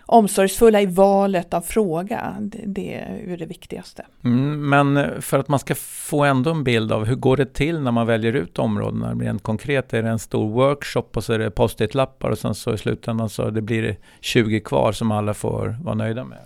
[0.00, 4.06] omsorgsfulla i valet av fråga, det, är ju det viktigaste.
[4.24, 7.80] Mm, men för att man ska få ändå en bild av hur går det till
[7.80, 9.94] när man väljer ut områdena rent konkret?
[9.94, 13.28] Är det en stor workshop och så är det post-it-lappar och sen så i slutändan
[13.28, 16.38] så det blir det 20 kvar som alla får vara nöjda med?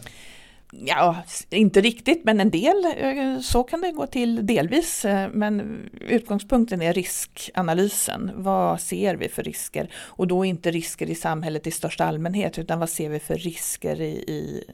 [0.74, 1.16] Ja,
[1.50, 5.04] inte riktigt, men en del eh, så kan det gå till delvis.
[5.04, 8.30] Eh, men utgångspunkten är riskanalysen.
[8.34, 9.90] Vad ser vi för risker?
[9.94, 14.00] Och då inte risker i samhället i största allmänhet, utan vad ser vi för risker
[14.00, 14.64] i, i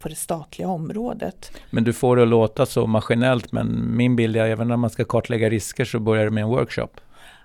[0.00, 1.52] på det statliga området.
[1.70, 4.76] Men du får det att låta så maskinellt, men min bild är att även när
[4.76, 6.88] man ska kartlägga risker så börjar det med en workshop.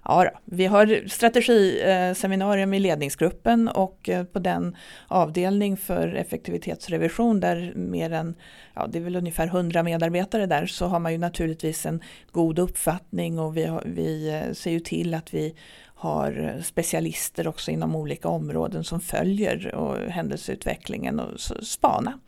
[0.09, 0.39] Ja, då.
[0.45, 4.75] vi har strategiseminarium i ledningsgruppen och eh, på den
[5.07, 8.35] avdelning för effektivitetsrevision där mer än,
[8.73, 12.59] ja det är väl ungefär 100 medarbetare där, så har man ju naturligtvis en god
[12.59, 15.55] uppfattning och vi, har, vi eh, ser ju till att vi
[15.95, 22.19] har specialister också inom olika områden som följer och händelseutvecklingen och spana.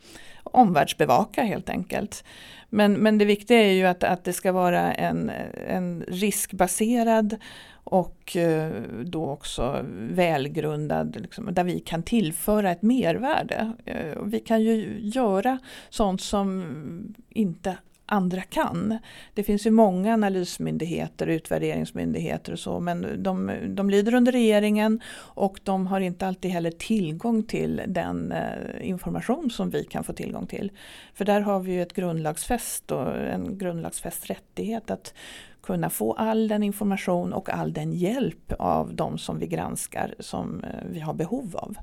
[0.44, 2.24] Omvärldsbevaka helt enkelt.
[2.74, 5.30] Men, men det viktiga är ju att, att det ska vara en,
[5.68, 7.36] en riskbaserad
[7.92, 13.72] och eh, då också välgrundad, liksom, där vi kan tillföra ett mervärde.
[13.84, 15.58] Eh, vi kan ju göra
[15.90, 16.64] sånt som
[17.28, 17.76] inte
[18.06, 18.98] andra kan.
[19.34, 25.60] Det finns ju många analysmyndigheter, utvärderingsmyndigheter och så men de, de lyder under regeringen och
[25.62, 30.46] de har inte alltid heller tillgång till den eh, information som vi kan få tillgång
[30.46, 30.72] till.
[31.14, 35.14] För där har vi ju ett grundlagsfäst och en grundlagsfäst rättighet att
[35.62, 40.64] kunna få all den information och all den hjälp av de som vi granskar som
[40.64, 41.76] eh, vi har behov av.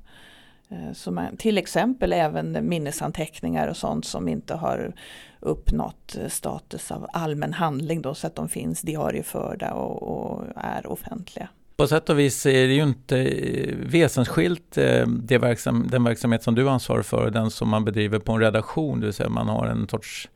[0.69, 4.93] Eh, så man, till exempel även minnesanteckningar och sånt som inte har
[5.39, 10.87] uppnått eh, status av allmän handling då, så att de finns diarieförda och, och är
[10.87, 11.49] offentliga.
[11.75, 13.33] på sätt och vis är det ju inte
[13.83, 14.71] väsensskilt
[15.07, 18.39] det verksam, den verksamhet som du ansvarar för och den som man bedriver på en
[18.39, 18.99] redaktion.
[18.99, 20.29] Det vill säga man har en sorts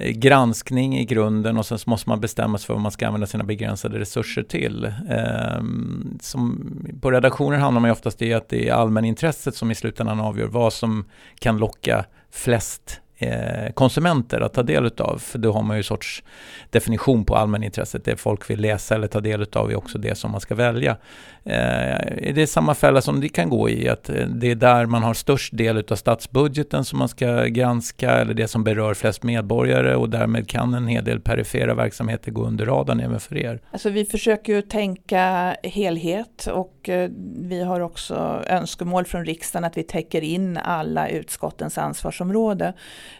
[0.00, 3.06] Eh, granskning i grunden och sen så måste man bestämma sig för vad man ska
[3.06, 4.92] använda sina begränsade resurser till.
[5.10, 9.74] Ehm, som på redaktioner handlar man ju oftast i att det är allmänintresset som i
[9.74, 11.04] slutändan avgör vad som
[11.38, 15.18] kan locka flest Eh, konsumenter att ta del utav.
[15.18, 16.22] För då har man ju sorts
[16.70, 18.04] definition på allmänintresset.
[18.04, 20.96] Det folk vill läsa eller ta del utav är också det som man ska välja.
[21.44, 24.86] Eh, det är samma fälla som det kan gå i, att eh, det är där
[24.86, 29.22] man har störst del utav statsbudgeten som man ska granska, eller det som berör flest
[29.22, 33.60] medborgare och därmed kan en hel del perifera verksamheter gå under radarn även för er.
[33.70, 39.76] Alltså vi försöker ju tänka helhet och eh, vi har också önskemål från riksdagen att
[39.76, 42.72] vi täcker in alla utskottens ansvarsområde.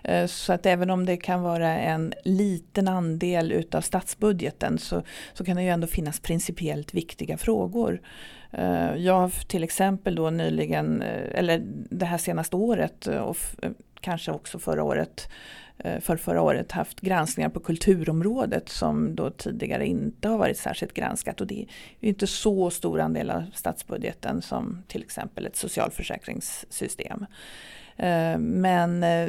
[0.02, 5.44] Eh, så att även om det kan vara en liten andel utav statsbudgeten så, så
[5.44, 8.00] kan det ju ändå finnas principiellt viktiga frågor.
[8.52, 13.36] Eh, jag har till exempel då nyligen, eh, eller det här senaste året och
[14.00, 15.28] kanske också förra året,
[16.00, 21.40] för förra året haft granskningar på kulturområdet som då tidigare inte har varit särskilt granskat
[21.40, 21.66] och det är
[22.00, 27.26] ju inte så stor andel av statsbudgeten som till exempel ett socialförsäkringssystem.
[28.02, 29.28] Eh, men eh,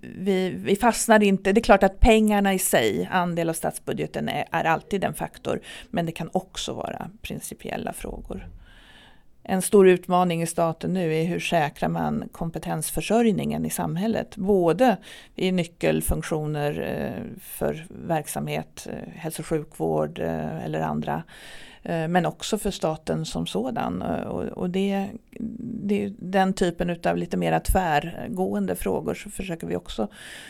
[0.00, 4.44] vi, vi fastnar inte, det är klart att pengarna i sig, andel av statsbudgeten är,
[4.50, 5.60] är alltid en faktor,
[5.90, 8.48] men det kan också vara principiella frågor.
[9.44, 14.36] En stor utmaning i staten nu är hur säkrar man kompetensförsörjningen i samhället?
[14.36, 14.96] Både
[15.36, 21.22] i nyckelfunktioner eh, för verksamhet, hälso och sjukvård eller andra
[21.82, 24.02] Eh, men också för staten som sådan.
[24.02, 25.08] Eh, och det,
[25.82, 30.08] det, den typen av lite mera tvärgående frågor så försöker vi också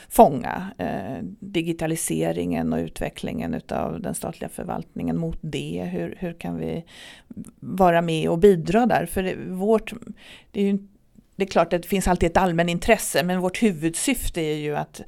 [0.08, 0.70] fånga.
[0.78, 5.88] Eh, digitaliseringen och utvecklingen av den statliga förvaltningen mot det.
[5.92, 6.84] Hur, hur kan vi
[7.60, 9.06] vara med och bidra där?
[9.06, 9.92] För det, vårt,
[10.50, 10.78] det är ju
[11.42, 15.00] det är klart att det finns alltid ett allmänintresse men vårt huvudsyfte är ju att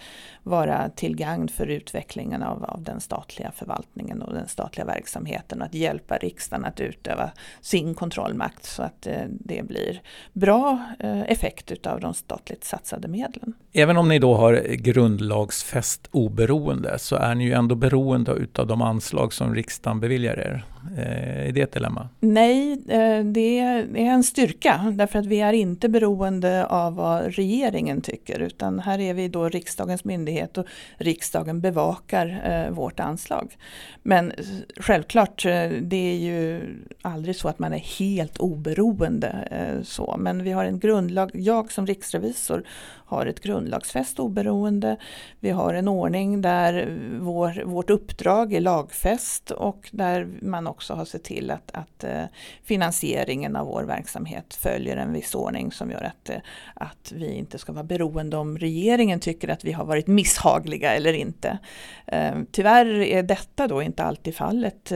[0.42, 5.66] vara till gagn för utvecklingen av, av den statliga förvaltningen och den statliga verksamheten och
[5.66, 11.70] att hjälpa riksdagen att utöva sin kontrollmakt så att eh, det blir bra eh, effekt
[11.70, 13.52] utav de statligt satsade medlen.
[13.72, 18.82] Även om ni då har grundlagsfäst oberoende så är ni ju ändå beroende utav de
[18.82, 20.64] anslag som riksdagen beviljar er.
[20.96, 22.08] Eh, är det ett dilemma?
[22.20, 28.00] Nej, eh, det är en styrka därför att vi är inte beroende av vad regeringen
[28.00, 30.66] tycker utan här är vi då riksdagens myndighet och
[30.96, 33.56] riksdagen bevakar eh, vårt anslag.
[34.02, 34.44] Men eh,
[34.76, 36.60] självklart, eh, det är ju
[37.02, 41.72] aldrig så att man är helt oberoende eh, så men vi har en grundlag, jag
[41.72, 42.64] som riksrevisor
[43.06, 44.96] har ett grundlagsfäst oberoende.
[45.40, 51.04] Vi har en ordning där vår, vårt uppdrag är lagfäst och där man också har
[51.04, 52.24] sett till att, att eh,
[52.62, 56.36] finansieringen av vår verksamhet följer en viss ordning som gör att, eh,
[56.74, 61.12] att vi inte ska vara beroende om regeringen tycker att vi har varit misshagliga eller
[61.12, 61.58] inte.
[62.06, 64.92] Eh, tyvärr är detta då inte alltid fallet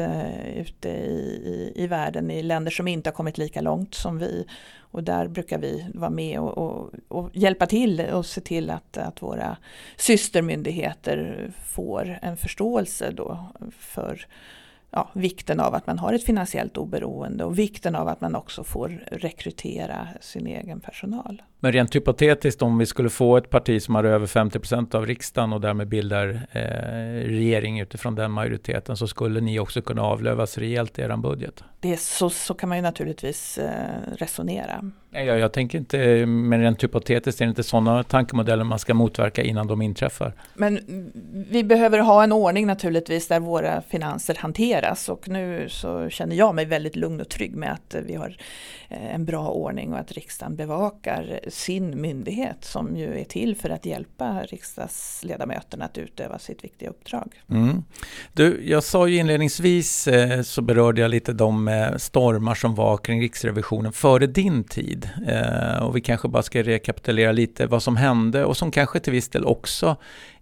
[0.56, 4.46] ute i, i, i världen i länder som inte har kommit lika långt som vi
[4.90, 8.96] och där brukar vi vara med och, och, och, hjälpa till och se till att,
[8.96, 9.56] att våra
[9.96, 13.44] systermyndigheter får en förståelse då
[13.78, 14.26] för
[14.90, 18.64] ja, vikten av att man har ett finansiellt oberoende och vikten av att man också
[18.64, 21.42] får rekrytera sin egen personal.
[21.60, 25.06] Men rent hypotetiskt om vi skulle få ett parti som har över 50 procent av
[25.06, 26.60] riksdagen och därmed bildar eh,
[27.28, 31.64] regering utifrån den majoriteten så skulle ni också kunna avlövas rejält i er budget?
[31.80, 33.70] Det är så, så kan man ju naturligtvis eh,
[34.16, 34.90] resonera.
[35.10, 39.42] Jag, jag tänker inte, men rent hypotetiskt är det inte sådana tankemodeller man ska motverka
[39.42, 40.32] innan de inträffar.
[40.54, 40.80] Men
[41.50, 46.54] vi behöver ha en ordning naturligtvis där våra finanser hanteras och nu så känner jag
[46.54, 48.36] mig väldigt lugn och trygg med att vi har
[48.88, 53.70] eh, en bra ordning och att riksdagen bevakar sin myndighet som ju är till för
[53.70, 57.32] att hjälpa riksdagsledamöterna att utöva sitt viktiga uppdrag.
[57.50, 57.84] Mm.
[58.32, 62.96] Du, jag sa ju inledningsvis eh, så berörde jag lite de eh, stormar som var
[62.96, 65.10] kring Riksrevisionen före din tid.
[65.26, 69.12] Eh, och vi kanske bara ska rekapitulera lite vad som hände och som kanske till
[69.12, 69.96] viss del också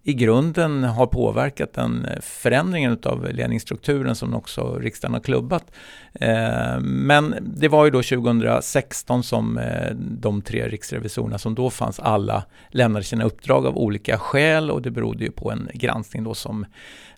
[0.07, 5.73] i grunden har påverkat den eh, förändringen av ledningsstrukturen som också riksdagen har klubbat.
[6.15, 12.01] Eh, men det var ju då 2016 som eh, de tre riksrevisorerna som då fanns
[12.01, 16.35] alla lämnade sina uppdrag av olika skäl och det berodde ju på en granskning då
[16.35, 16.67] som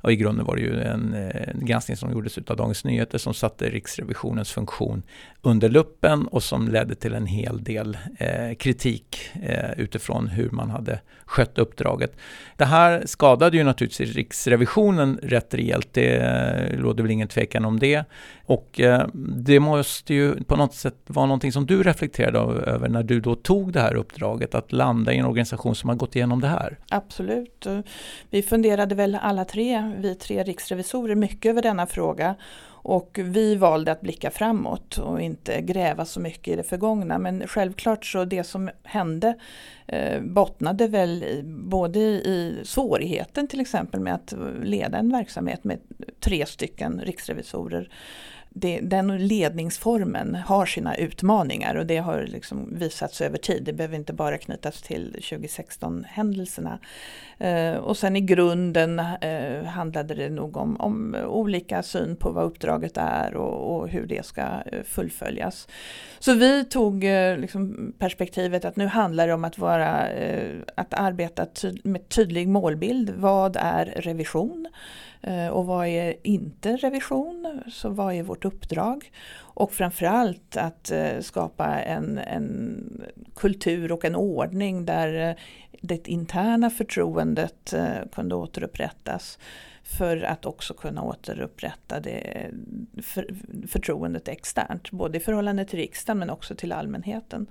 [0.01, 3.19] och i grunden var det ju en, eh, en granskning som gjordes av Dagens Nyheter
[3.19, 5.03] som satte Riksrevisionens funktion
[5.43, 10.71] under luppen och som ledde till en hel del eh, kritik eh, utifrån hur man
[10.71, 12.17] hade skött uppdraget.
[12.57, 15.89] Det här skadade ju naturligtvis Riksrevisionen rätt rejält.
[15.93, 18.05] Det eh, råder väl ingen tvekan om det.
[18.45, 22.39] Och eh, det måste ju på något sätt vara någonting som du reflekterade
[22.71, 25.97] över när du då tog det här uppdraget att landa i en organisation som har
[25.97, 26.79] gått igenom det här.
[26.89, 27.67] Absolut.
[28.31, 32.35] Vi funderade väl alla tre, vi tre riksrevisorer, mycket över denna fråga.
[32.83, 37.19] Och vi valde att blicka framåt och inte gräva så mycket i det förgångna.
[37.19, 39.35] Men självklart så det som hände
[39.87, 45.79] eh, bottnade väl i, både i svårigheten till exempel med att leda en verksamhet med
[46.21, 47.91] tre stycken riksrevisorer
[48.61, 53.63] det, den ledningsformen har sina utmaningar och det har liksom visats över tid.
[53.65, 56.79] Det behöver inte bara knytas till 2016-händelserna.
[57.39, 62.45] Eh, och sen i grunden eh, handlade det nog om, om, olika syn på vad
[62.45, 65.69] uppdraget är och, och hur det ska eh, fullföljas.
[66.19, 70.95] Så vi tog eh, liksom perspektivet att nu handlar det om att, vara, eh, att
[70.95, 73.11] arbeta ty med tydlig målbild.
[73.17, 74.69] Vad är revision?
[75.23, 77.63] Eh, och vad är inte revision?
[77.69, 79.13] Så vad är vårt uppdrag?
[79.39, 82.85] Och framförallt att eh, skapa en, en
[83.35, 85.37] kultur och en ordning där eh,
[85.81, 87.75] det interna förtroendet
[88.13, 89.39] kunde återupprättas
[89.83, 92.51] för att också kunna återupprätta det
[93.03, 93.27] för,
[93.69, 97.47] förtroendet externt, både i förhållande till riksdagen men också till allmänheten.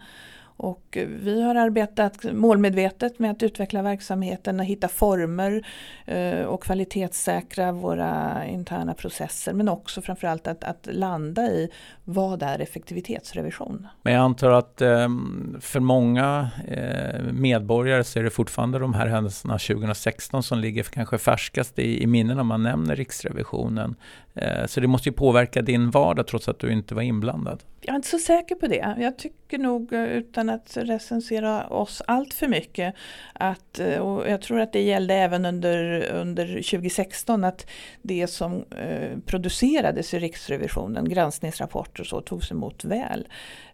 [0.58, 5.68] Och vi har arbetat målmedvetet med att utveckla verksamheten och hitta former
[6.06, 11.70] eh, och kvalitetssäkra våra interna processer men också framförallt att, att landa i
[12.04, 13.88] vad är effektivitetsrevision.
[14.02, 19.08] Men jag antar att ehm, för många eh, medborgare så är det fortfarande de här
[19.08, 23.96] händelserna 2016 som ligger kanske färskast i, i minnen man nämner Riksrevisionen.
[24.38, 27.64] Eh, så det måste ju påverka din vardag trots att du inte var inblandad.
[27.82, 28.96] Jag är inte så säker på det.
[29.00, 32.96] Jag tycker nog, eh, utan att recensera oss allt för mycket,
[33.34, 37.68] att, eh, och jag tror att det gällde även under, under 2016, att
[38.02, 43.28] det som eh, producerades i Riksrevisionen, granskningsrapporter och så, togs emot väl.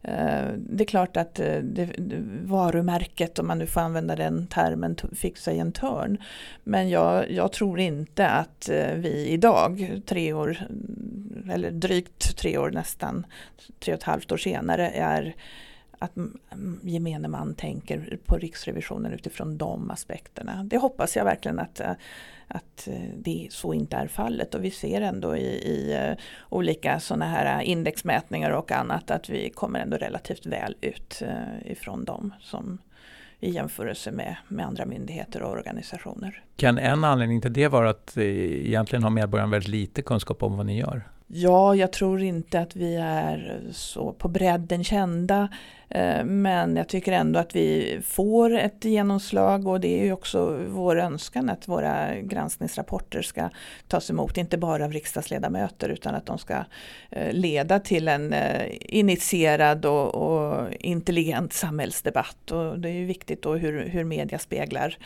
[0.03, 1.89] Eh, det är klart att eh, det,
[2.43, 6.17] varumärket, om man nu får använda den termen, fick sig en törn.
[6.63, 10.57] Men jag, jag tror inte att eh, vi idag, tre år,
[11.51, 13.25] eller drygt tre år nästan,
[13.79, 15.35] tre och ett halvt år senare, är
[16.03, 16.11] att
[16.81, 20.63] gemene man tänker på Riksrevisionen utifrån de aspekterna.
[20.63, 21.91] Det hoppas jag verkligen att, eh,
[22.47, 26.17] att eh, det så inte är fallet och vi ser ändå i, i eh,
[26.49, 31.21] olika sådana här indexmätningar och annat att vi kommer ändå relativt väl ut
[31.65, 32.77] ifrån dem som
[33.39, 36.43] i jämförelse med, med andra myndigheter och organisationer.
[36.55, 40.65] Kan en anledning till det vara att egentligen har medborgarna väldigt lite kunskap om vad
[40.65, 41.03] ni gör?
[41.27, 45.49] Ja, jag tror inte att vi är så på bredden kända.
[45.93, 50.59] Eh, men jag tycker ändå att vi får ett genomslag och det är ju också
[50.67, 53.49] vår önskan att våra granskningsrapporter ska
[53.87, 56.53] tas emot, inte bara av riksdagsledamöter utan att de ska
[57.09, 62.51] eh, leda till en eh, initierad och, och intelligent samhällsdebatt.
[62.51, 64.97] Och det är ju viktigt då hur, hur media speglar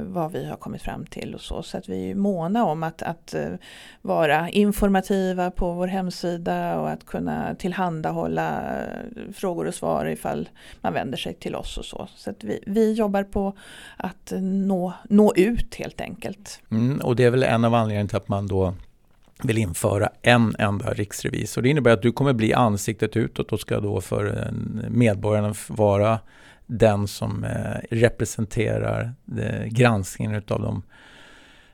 [0.00, 1.62] vad vi har kommit fram till och så.
[1.62, 3.34] Så att vi är måna om att, att
[4.02, 8.62] vara informativa på vår hemsida och att kunna tillhandahålla
[9.32, 10.48] frågor och svar svar ifall
[10.80, 12.08] man vänder sig till oss och så.
[12.16, 13.56] Så vi, vi jobbar på
[13.96, 16.60] att nå, nå ut helt enkelt.
[16.70, 18.74] Mm, och det är väl en av anledningarna till att man då
[19.42, 21.62] vill införa en enda riksrevisor.
[21.62, 24.52] Det innebär att du kommer bli ansiktet utåt och ska då för eh,
[24.90, 26.20] medborgarna vara
[26.66, 30.82] den som eh, representerar eh, granskningen av de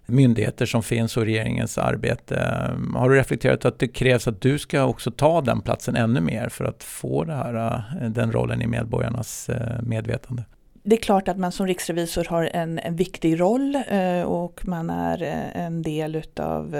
[0.06, 2.36] myndigheter som finns och regeringens arbete.
[2.36, 6.20] Eh, har du reflekterat att det krävs att du ska också ta den platsen ännu
[6.20, 10.44] mer för att få det här, eh, den rollen i medborgarnas eh, medvetande?
[10.82, 13.82] Det är klart att man som riksrevisor har en, en viktig roll
[14.24, 15.22] och man är
[15.54, 16.76] en del utav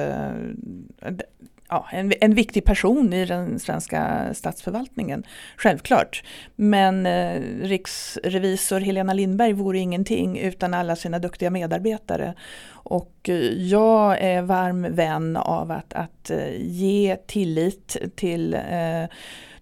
[1.69, 5.23] ja, en, en viktig person i den svenska statsförvaltningen,
[5.57, 6.25] självklart.
[6.57, 12.35] Men eh, riksrevisor Helena Lindberg vore ingenting utan alla sina duktiga medarbetare.
[12.69, 13.35] Och eh,
[13.69, 19.05] jag är varm vän av att, att eh, ge tillit till eh,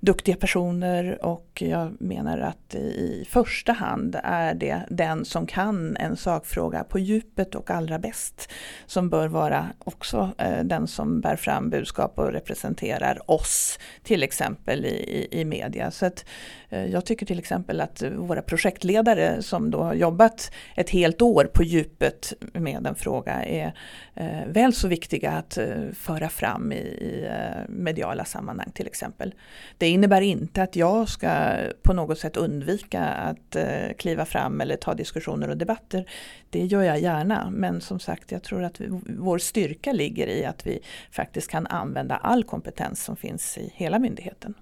[0.00, 6.16] duktiga personer och jag menar att i första hand är det den som kan en
[6.16, 8.50] sakfråga på djupet och allra bäst
[8.86, 14.84] som bör vara också eh, den som bär fram budskap och representerar oss till exempel
[14.84, 15.90] i, i, media.
[15.90, 16.24] Så att,
[16.68, 21.44] eh, jag tycker till exempel att våra projektledare som då har jobbat ett helt år
[21.54, 23.74] på djupet med en fråga är
[24.14, 25.58] eh, väl så viktiga att
[25.94, 27.28] föra fram i, i
[27.68, 29.34] mediala sammanhang till exempel.
[29.78, 31.43] Det innebär inte att jag ska
[31.82, 36.08] på något sätt undvika att eh, kliva fram eller ta diskussioner och debatter.
[36.50, 40.44] Det gör jag gärna, men som sagt jag tror att vi, vår styrka ligger i
[40.44, 40.78] att vi
[41.10, 44.54] faktiskt kan använda all kompetens som finns i hela myndigheten.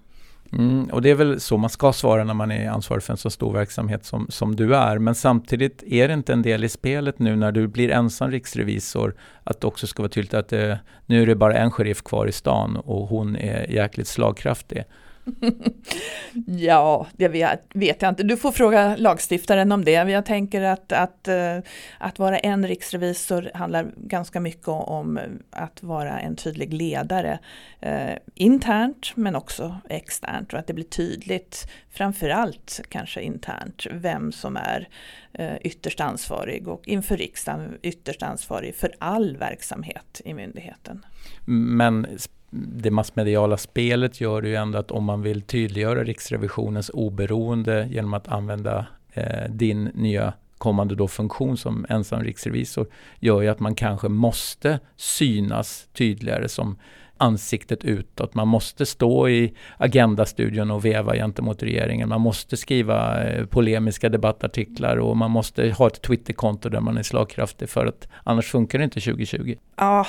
[0.57, 3.17] Mm, och det är väl så man ska svara när man är ansvarig för en
[3.17, 4.97] så stor verksamhet som, som du är.
[4.97, 9.15] Men samtidigt är det inte en del i spelet nu när du blir ensam riksrevisor
[9.43, 12.27] att det också ska vara tydligt att det, nu är det bara en sheriff kvar
[12.27, 14.83] i stan och hon är jäkligt slagkraftig.
[16.45, 18.23] ja, det vet, jag inte.
[18.23, 19.91] Du får fråga lagstiftaren om det.
[19.91, 21.57] Jag tänker att, att, eh,
[21.97, 25.19] att vara en riksrevisor handlar ganska mycket om
[25.51, 27.39] att vara en tydlig ledare.
[27.79, 34.57] Eh, internt men också externt och att det blir tydligt, framförallt kanske internt, vem som
[34.57, 34.87] är
[35.33, 41.05] eh, ytterst ansvarig och inför riksdagen ytterst ansvarig för all verksamhet i myndigheten.
[41.45, 42.07] Men
[42.53, 48.27] det massmediala spelet gör ju ändå att om man vill tydliggöra Riksrevisionens oberoende genom att
[48.27, 52.87] använda eh, din nya kommande då funktion som ensam riksrevisor
[53.19, 56.77] gör ju att man kanske måste synas tydligare som
[57.17, 58.33] ansiktet utåt.
[58.33, 62.09] Man måste stå i Agendastudion och veva gentemot regeringen.
[62.09, 67.03] Man måste skriva eh, polemiska debattartiklar och man måste ha ett Twitterkonto där man är
[67.03, 69.55] slagkraftig för att annars funkar det inte 2020.
[69.75, 70.07] Ja,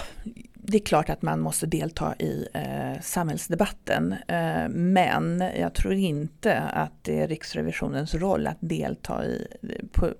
[0.66, 6.58] det är klart att man måste delta i eh, samhällsdebatten eh, men jag tror inte
[6.60, 10.10] att det är Riksrevisionens roll att delta i eh, på,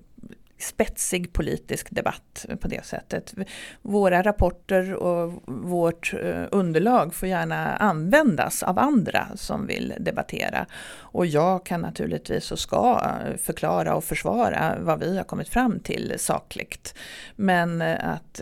[0.65, 3.33] spetsig politisk debatt på det sättet.
[3.81, 10.65] Våra rapporter och vårt eh, underlag får gärna användas av andra som vill debattera.
[10.97, 15.79] Och jag kan naturligtvis och ska eh, förklara och försvara vad vi har kommit fram
[15.79, 16.95] till sakligt.
[17.35, 18.41] Men eh, att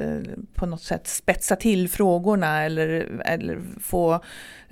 [0.53, 4.21] på något sätt spetsa till frågorna eller, eller få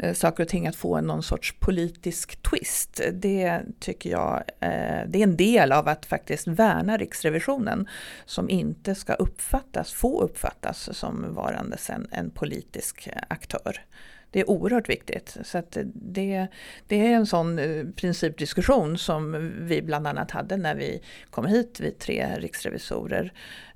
[0.01, 3.01] Eh, saker och ting att få någon sorts politisk twist.
[3.13, 7.87] Det tycker jag eh, det är en del av att faktiskt värna Riksrevisionen
[8.25, 13.85] som inte ska uppfattas, få uppfattas som varandes en, en politisk eh, aktör.
[14.31, 15.37] Det är oerhört viktigt.
[15.43, 16.47] Så att det,
[16.87, 17.59] det är en sån
[17.95, 23.33] principdiskussion som vi bland annat hade när vi kom hit, vi tre riksrevisorer.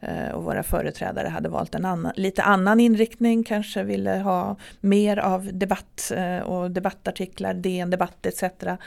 [0.07, 5.17] Eh, och våra företrädare hade valt en annan, lite annan inriktning, kanske ville ha mer
[5.17, 8.43] av debatt eh, och debattartiklar, DN Debatt etc.
[8.43, 8.79] Eh,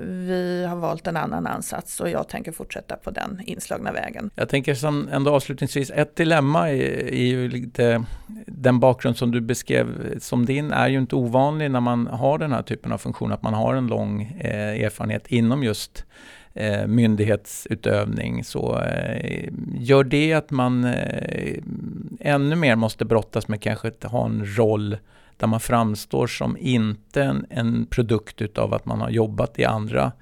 [0.00, 4.30] vi har valt en annan ansats och jag tänker fortsätta på den inslagna vägen.
[4.34, 8.04] Jag tänker som ändå avslutningsvis, ett dilemma är, ju lite
[8.46, 12.52] den bakgrund som du beskrev som din är ju inte ovanlig när man har den
[12.52, 16.04] här typen av funktion, att man har en lång erfarenhet inom just
[16.58, 18.44] eh, myndighetsutövning.
[18.44, 21.58] Så eh, gör det att man eh,
[22.20, 24.96] ännu mer måste brottas med kanske att ha en roll
[25.36, 30.12] där man framstår som inte en, en produkt utav att man har jobbat i andra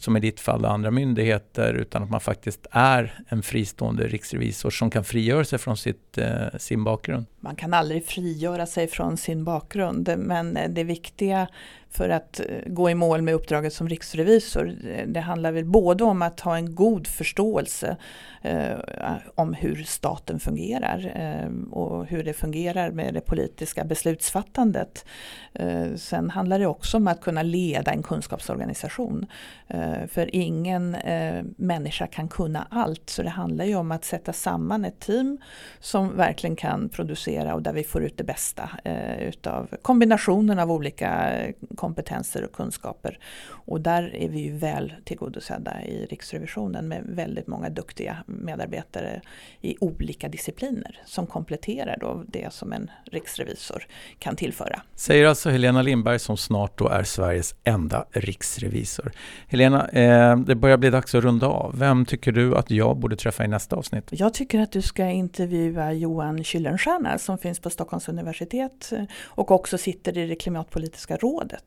[0.00, 4.90] som i ditt fall andra myndigheter, utan att man faktiskt är en fristående riksrevisor som
[4.90, 7.26] kan frigöra sig från sitt, eh, sin bakgrund.
[7.40, 11.48] Man kan aldrig frigöra sig från sin bakgrund, men eh, det viktiga
[11.90, 14.74] för att eh, gå i mål med uppdraget som riksrevisor.
[15.06, 17.96] Det handlar väl både om att ha en god förståelse
[18.42, 25.04] eh, om hur staten fungerar eh, och hur det fungerar med det politiska beslutsfattandet.
[25.52, 29.26] Eh, sen handlar det också om att kunna leda en kunskapsorganisation.
[29.68, 34.32] Eh, för ingen eh, människa kan kunna allt så det handlar ju om att sätta
[34.32, 35.38] samman ett team
[35.80, 40.72] som verkligen kan producera och där vi får ut det bästa eh, utav kombinationen av
[40.72, 41.32] olika
[41.76, 43.18] kompetenser och kunskaper.
[43.48, 49.20] Och där är vi ju väl tillgodosedda i Riksrevisionen med väldigt många duktiga medarbetare
[49.60, 53.86] i olika discipliner som kompletterar då det som en riksrevisor
[54.18, 54.82] kan tillföra.
[54.94, 59.12] Säger alltså Helena Lindberg som snart då är Sveriges enda riksrevisor.
[59.48, 61.78] Helena, eh, det börjar bli dags att runda av.
[61.78, 64.08] Vem tycker du att jag borde träffa i nästa avsnitt?
[64.10, 68.92] Jag tycker att du ska intervjua Johan Kyllenstierna som finns på Stockholms universitet
[69.24, 71.64] och också sitter i det klimatpolitiska rådet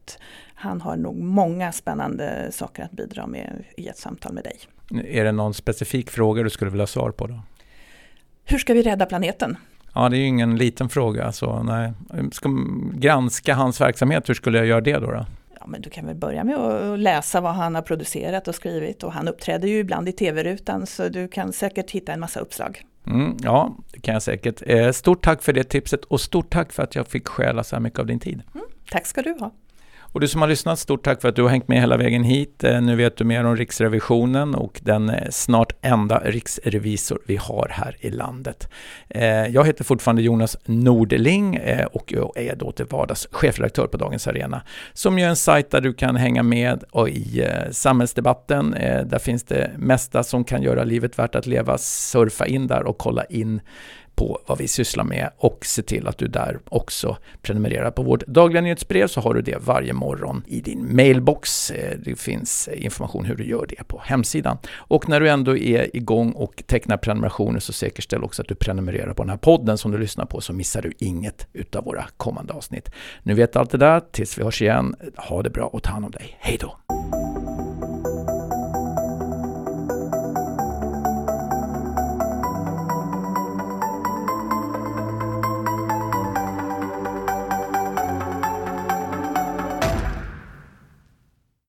[0.54, 4.58] han har nog många spännande saker att bidra med i ett samtal med dig.
[5.06, 7.42] Är det någon specifik fråga du skulle vilja ha svar på då?
[8.46, 9.58] Hur ska vi rädda planeten?
[9.94, 11.32] Ja, det är ju ingen liten fråga.
[11.32, 11.94] Så nej.
[12.32, 12.50] Ska
[12.94, 15.12] granska hans verksamhet, hur skulle jag göra det då?
[15.12, 15.26] då?
[15.60, 19.04] Ja, men du kan väl börja med att läsa vad han har producerat och skrivit
[19.04, 22.86] och han uppträder ju ibland i tv-rutan så du kan säkert hitta en massa uppslag.
[23.08, 24.62] Mm, ja, det kan jag säkert.
[24.66, 27.76] Eh, stort tack för det tipset och stort tack för att jag fick stjäla så
[27.76, 28.42] här mycket av din tid.
[28.54, 29.52] Mm, tack ska du ha.
[30.12, 32.24] Och du som har lyssnat, stort tack för att du har hängt med hela vägen
[32.24, 32.64] hit.
[32.64, 37.68] Eh, nu vet du mer om Riksrevisionen och den eh, snart enda riksrevisor vi har
[37.72, 38.70] här i landet.
[39.10, 41.60] Eh, jag heter fortfarande Jonas Nordling
[41.92, 44.62] och jag är då till vardags chefredaktör på Dagens Arena,
[44.94, 48.72] som ju är en sajt där du kan hänga med och i samhällsdebatten.
[49.06, 51.78] Där finns det mesta som kan göra livet värt att leva.
[51.78, 53.62] Surfa in där och kolla in
[54.20, 58.28] på vad vi sysslar med och se till att du där också prenumererar på vårt
[58.28, 61.72] dagliga nyhetsbrev så har du det varje morgon i din mailbox.
[61.72, 64.58] Eh, det finns information hur du gör det på hemsidan.
[64.78, 69.14] Och när du ändå är igång och tecknar prenumerationer så säkerställ också att du prenumererar
[69.14, 72.54] på den här podden som du lyssnar på så missar du inget utav våra kommande
[72.54, 72.90] avsnitt.
[73.24, 74.96] Nu vet allt det där, tills vi hörs igen.
[75.16, 76.38] Ha det bra och ta hand om dig.
[76.40, 76.89] Hej då!